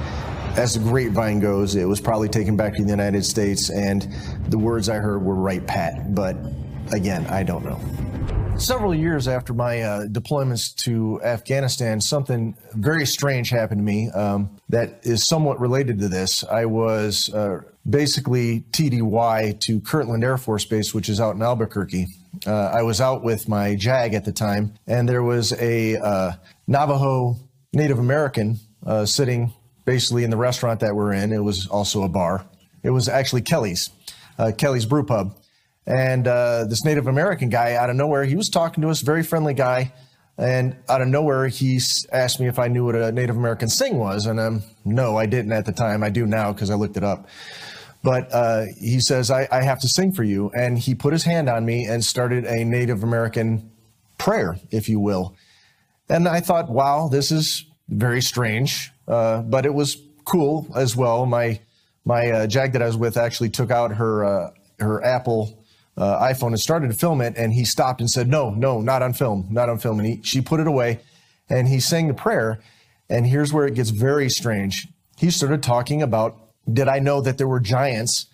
as 0.58 0.74
the 0.74 0.80
grapevine 0.80 1.40
goes, 1.40 1.74
it 1.74 1.86
was 1.86 2.02
probably 2.02 2.28
taken 2.28 2.54
back 2.54 2.74
to 2.74 2.84
the 2.84 2.90
United 2.90 3.24
States, 3.24 3.70
and 3.70 4.06
the 4.48 4.58
words 4.58 4.90
I 4.90 4.96
heard 4.96 5.22
were 5.22 5.34
Wright-Pat. 5.34 6.14
But 6.14 6.36
again, 6.92 7.24
I 7.28 7.44
don't 7.44 7.64
know. 7.64 7.80
Several 8.58 8.94
years 8.94 9.28
after 9.28 9.52
my 9.52 9.82
uh, 9.82 10.06
deployments 10.06 10.74
to 10.76 11.20
Afghanistan, 11.22 12.00
something 12.00 12.56
very 12.72 13.04
strange 13.04 13.50
happened 13.50 13.80
to 13.80 13.84
me 13.84 14.10
um, 14.10 14.56
that 14.70 15.00
is 15.02 15.28
somewhat 15.28 15.60
related 15.60 15.98
to 16.00 16.08
this. 16.08 16.42
I 16.42 16.64
was 16.64 17.32
uh, 17.34 17.60
basically 17.88 18.64
TDY 18.72 19.60
to 19.60 19.80
Kirtland 19.80 20.24
Air 20.24 20.38
Force 20.38 20.64
Base, 20.64 20.94
which 20.94 21.10
is 21.10 21.20
out 21.20 21.36
in 21.36 21.42
Albuquerque. 21.42 22.06
Uh, 22.46 22.50
I 22.50 22.82
was 22.82 23.00
out 23.00 23.22
with 23.22 23.46
my 23.46 23.76
JAG 23.76 24.14
at 24.14 24.24
the 24.24 24.32
time, 24.32 24.74
and 24.86 25.06
there 25.06 25.22
was 25.22 25.52
a 25.52 25.96
uh, 25.96 26.32
Navajo 26.66 27.36
Native 27.74 27.98
American 27.98 28.58
uh, 28.84 29.04
sitting 29.04 29.52
basically 29.84 30.24
in 30.24 30.30
the 30.30 30.36
restaurant 30.36 30.80
that 30.80 30.94
we're 30.94 31.12
in. 31.12 31.30
It 31.30 31.44
was 31.44 31.66
also 31.66 32.02
a 32.04 32.08
bar. 32.08 32.46
It 32.82 32.90
was 32.90 33.08
actually 33.08 33.42
Kelly's, 33.42 33.90
uh, 34.38 34.52
Kelly's 34.56 34.86
Brew 34.86 35.04
Pub. 35.04 35.36
And 35.86 36.26
uh, 36.26 36.64
this 36.64 36.84
Native 36.84 37.06
American 37.06 37.48
guy 37.48 37.74
out 37.74 37.90
of 37.90 37.96
nowhere, 37.96 38.24
he 38.24 38.34
was 38.34 38.48
talking 38.48 38.82
to 38.82 38.88
us, 38.88 39.00
very 39.00 39.22
friendly 39.22 39.54
guy. 39.54 39.92
And 40.38 40.76
out 40.88 41.00
of 41.00 41.08
nowhere, 41.08 41.48
he 41.48 41.80
asked 42.12 42.40
me 42.40 42.48
if 42.48 42.58
I 42.58 42.68
knew 42.68 42.84
what 42.84 42.94
a 42.94 43.12
Native 43.12 43.36
American 43.36 43.68
sing 43.68 43.98
was. 43.98 44.26
And 44.26 44.38
um, 44.38 44.62
no, 44.84 45.16
I 45.16 45.26
didn't 45.26 45.52
at 45.52 45.64
the 45.64 45.72
time. 45.72 46.02
I 46.02 46.10
do 46.10 46.26
now 46.26 46.52
because 46.52 46.70
I 46.70 46.74
looked 46.74 46.96
it 46.96 47.04
up. 47.04 47.28
But 48.02 48.28
uh, 48.32 48.64
he 48.78 49.00
says, 49.00 49.30
I, 49.30 49.48
I 49.50 49.62
have 49.62 49.80
to 49.80 49.88
sing 49.88 50.12
for 50.12 50.24
you. 50.24 50.50
And 50.54 50.78
he 50.78 50.94
put 50.94 51.12
his 51.12 51.24
hand 51.24 51.48
on 51.48 51.64
me 51.64 51.86
and 51.86 52.04
started 52.04 52.44
a 52.44 52.64
Native 52.64 53.02
American 53.02 53.70
prayer, 54.18 54.58
if 54.70 54.88
you 54.88 55.00
will. 55.00 55.34
And 56.08 56.28
I 56.28 56.40
thought, 56.40 56.68
wow, 56.68 57.08
this 57.08 57.32
is 57.32 57.64
very 57.88 58.20
strange. 58.20 58.92
Uh, 59.08 59.42
but 59.42 59.64
it 59.64 59.74
was 59.74 59.96
cool 60.24 60.66
as 60.74 60.96
well. 60.96 61.26
My 61.26 61.60
my 62.04 62.30
uh, 62.30 62.46
JAG 62.46 62.72
that 62.74 62.82
I 62.82 62.86
was 62.86 62.96
with 62.96 63.16
actually 63.16 63.50
took 63.50 63.70
out 63.70 63.92
her 63.92 64.24
uh, 64.24 64.50
her 64.78 65.02
Apple 65.04 65.64
uh, 65.96 66.20
iPhone 66.20 66.48
and 66.48 66.60
started 66.60 66.90
to 66.90 66.96
film 66.96 67.20
it, 67.20 67.34
and 67.36 67.52
he 67.52 67.64
stopped 67.64 68.00
and 68.00 68.10
said, 68.10 68.28
"No, 68.28 68.50
no, 68.50 68.80
not 68.80 69.02
on 69.02 69.12
film, 69.12 69.48
not 69.50 69.68
on 69.68 69.78
film." 69.78 69.98
And 69.98 70.08
he, 70.08 70.20
she 70.22 70.40
put 70.40 70.60
it 70.60 70.66
away, 70.66 71.00
and 71.48 71.68
he 71.68 71.80
sang 71.80 72.08
the 72.08 72.14
prayer. 72.14 72.60
And 73.08 73.26
here's 73.26 73.52
where 73.52 73.66
it 73.66 73.74
gets 73.74 73.90
very 73.90 74.28
strange. 74.28 74.88
He 75.16 75.30
started 75.30 75.62
talking 75.62 76.02
about, 76.02 76.36
"Did 76.70 76.88
I 76.88 76.98
know 76.98 77.20
that 77.20 77.38
there 77.38 77.48
were 77.48 77.60
giants 77.60 78.26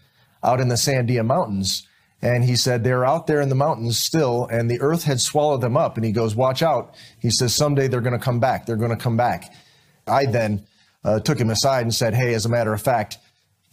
out 0.43 0.61
in 0.61 0.69
the 0.69 0.77
Sandia 0.77 1.25
Mountains?" 1.25 1.87
And 2.23 2.45
he 2.45 2.55
said, 2.55 2.85
They're 2.85 3.05
out 3.05 3.27
there 3.27 3.41
in 3.41 3.49
the 3.49 3.57
mountains 3.57 3.99
still, 3.99 4.47
and 4.47 4.71
the 4.71 4.81
earth 4.81 5.03
had 5.03 5.21
swallowed 5.21 5.61
them 5.61 5.77
up. 5.77 5.97
And 5.97 6.07
he 6.07 6.13
goes, 6.13 6.37
Watch 6.37 6.63
out. 6.63 6.95
He 7.19 7.31
says, 7.31 7.53
Someday 7.53 7.89
they're 7.89 8.01
going 8.01 8.19
to 8.19 8.25
come 8.25 8.39
back. 8.39 8.65
They're 8.65 8.77
going 8.77 8.91
to 8.91 8.97
come 8.97 9.17
back. 9.17 9.53
I 10.07 10.27
then 10.27 10.65
uh, 11.05 11.19
took 11.19 11.39
him 11.39 11.51
aside 11.51 11.83
and 11.83 11.93
said, 11.93 12.15
Hey, 12.15 12.33
as 12.35 12.47
a 12.47 12.49
matter 12.49 12.73
of 12.73 12.81
fact, 12.81 13.19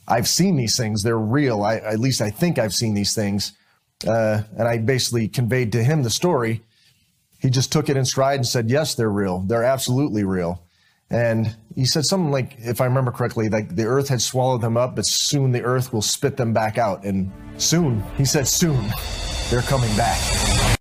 I've 0.08 0.28
seen 0.28 0.56
these 0.56 0.76
things. 0.76 1.04
They're 1.04 1.18
real. 1.18 1.62
I, 1.62 1.76
at 1.76 2.00
least 2.00 2.22
I 2.22 2.32
think 2.32 2.58
I've 2.58 2.74
seen 2.74 2.96
these 2.96 3.14
things. 3.14 3.54
Uh, 4.08 4.44
and 4.58 4.68
I 4.68 4.78
basically 4.78 5.28
conveyed 5.28 5.72
to 5.74 5.84
him 5.84 6.04
the 6.04 6.10
story. 6.10 6.62
He 7.40 7.50
just 7.50 7.72
took 7.72 7.90
it 7.90 7.98
in 7.98 8.06
stride 8.06 8.38
and 8.38 8.48
said, 8.48 8.70
Yes, 8.70 8.96
they're 8.96 9.10
real. 9.10 9.40
They're 9.40 9.64
absolutely 9.64 10.24
real. 10.24 10.64
And 11.10 11.56
he 11.76 11.86
said 11.86 12.06
something 12.06 12.32
like, 12.32 12.56
if 12.60 12.82
I 12.82 12.86
remember 12.86 13.12
correctly, 13.12 13.50
like 13.50 13.76
the 13.76 13.86
earth 13.86 14.10
had 14.10 14.22
swallowed 14.22 14.62
them 14.62 14.78
up, 14.78 14.96
but 14.96 15.06
soon 15.06 15.52
the 15.52 15.64
earth 15.64 15.92
will 15.92 16.04
spit 16.04 16.38
them 16.38 16.54
back 16.54 16.78
out. 16.78 17.04
And 17.04 17.32
soon, 17.58 18.04
he 18.16 18.26
said, 18.26 18.48
soon, 18.48 18.92
they're 19.50 19.64
coming 19.64 19.96
back. 19.98 20.78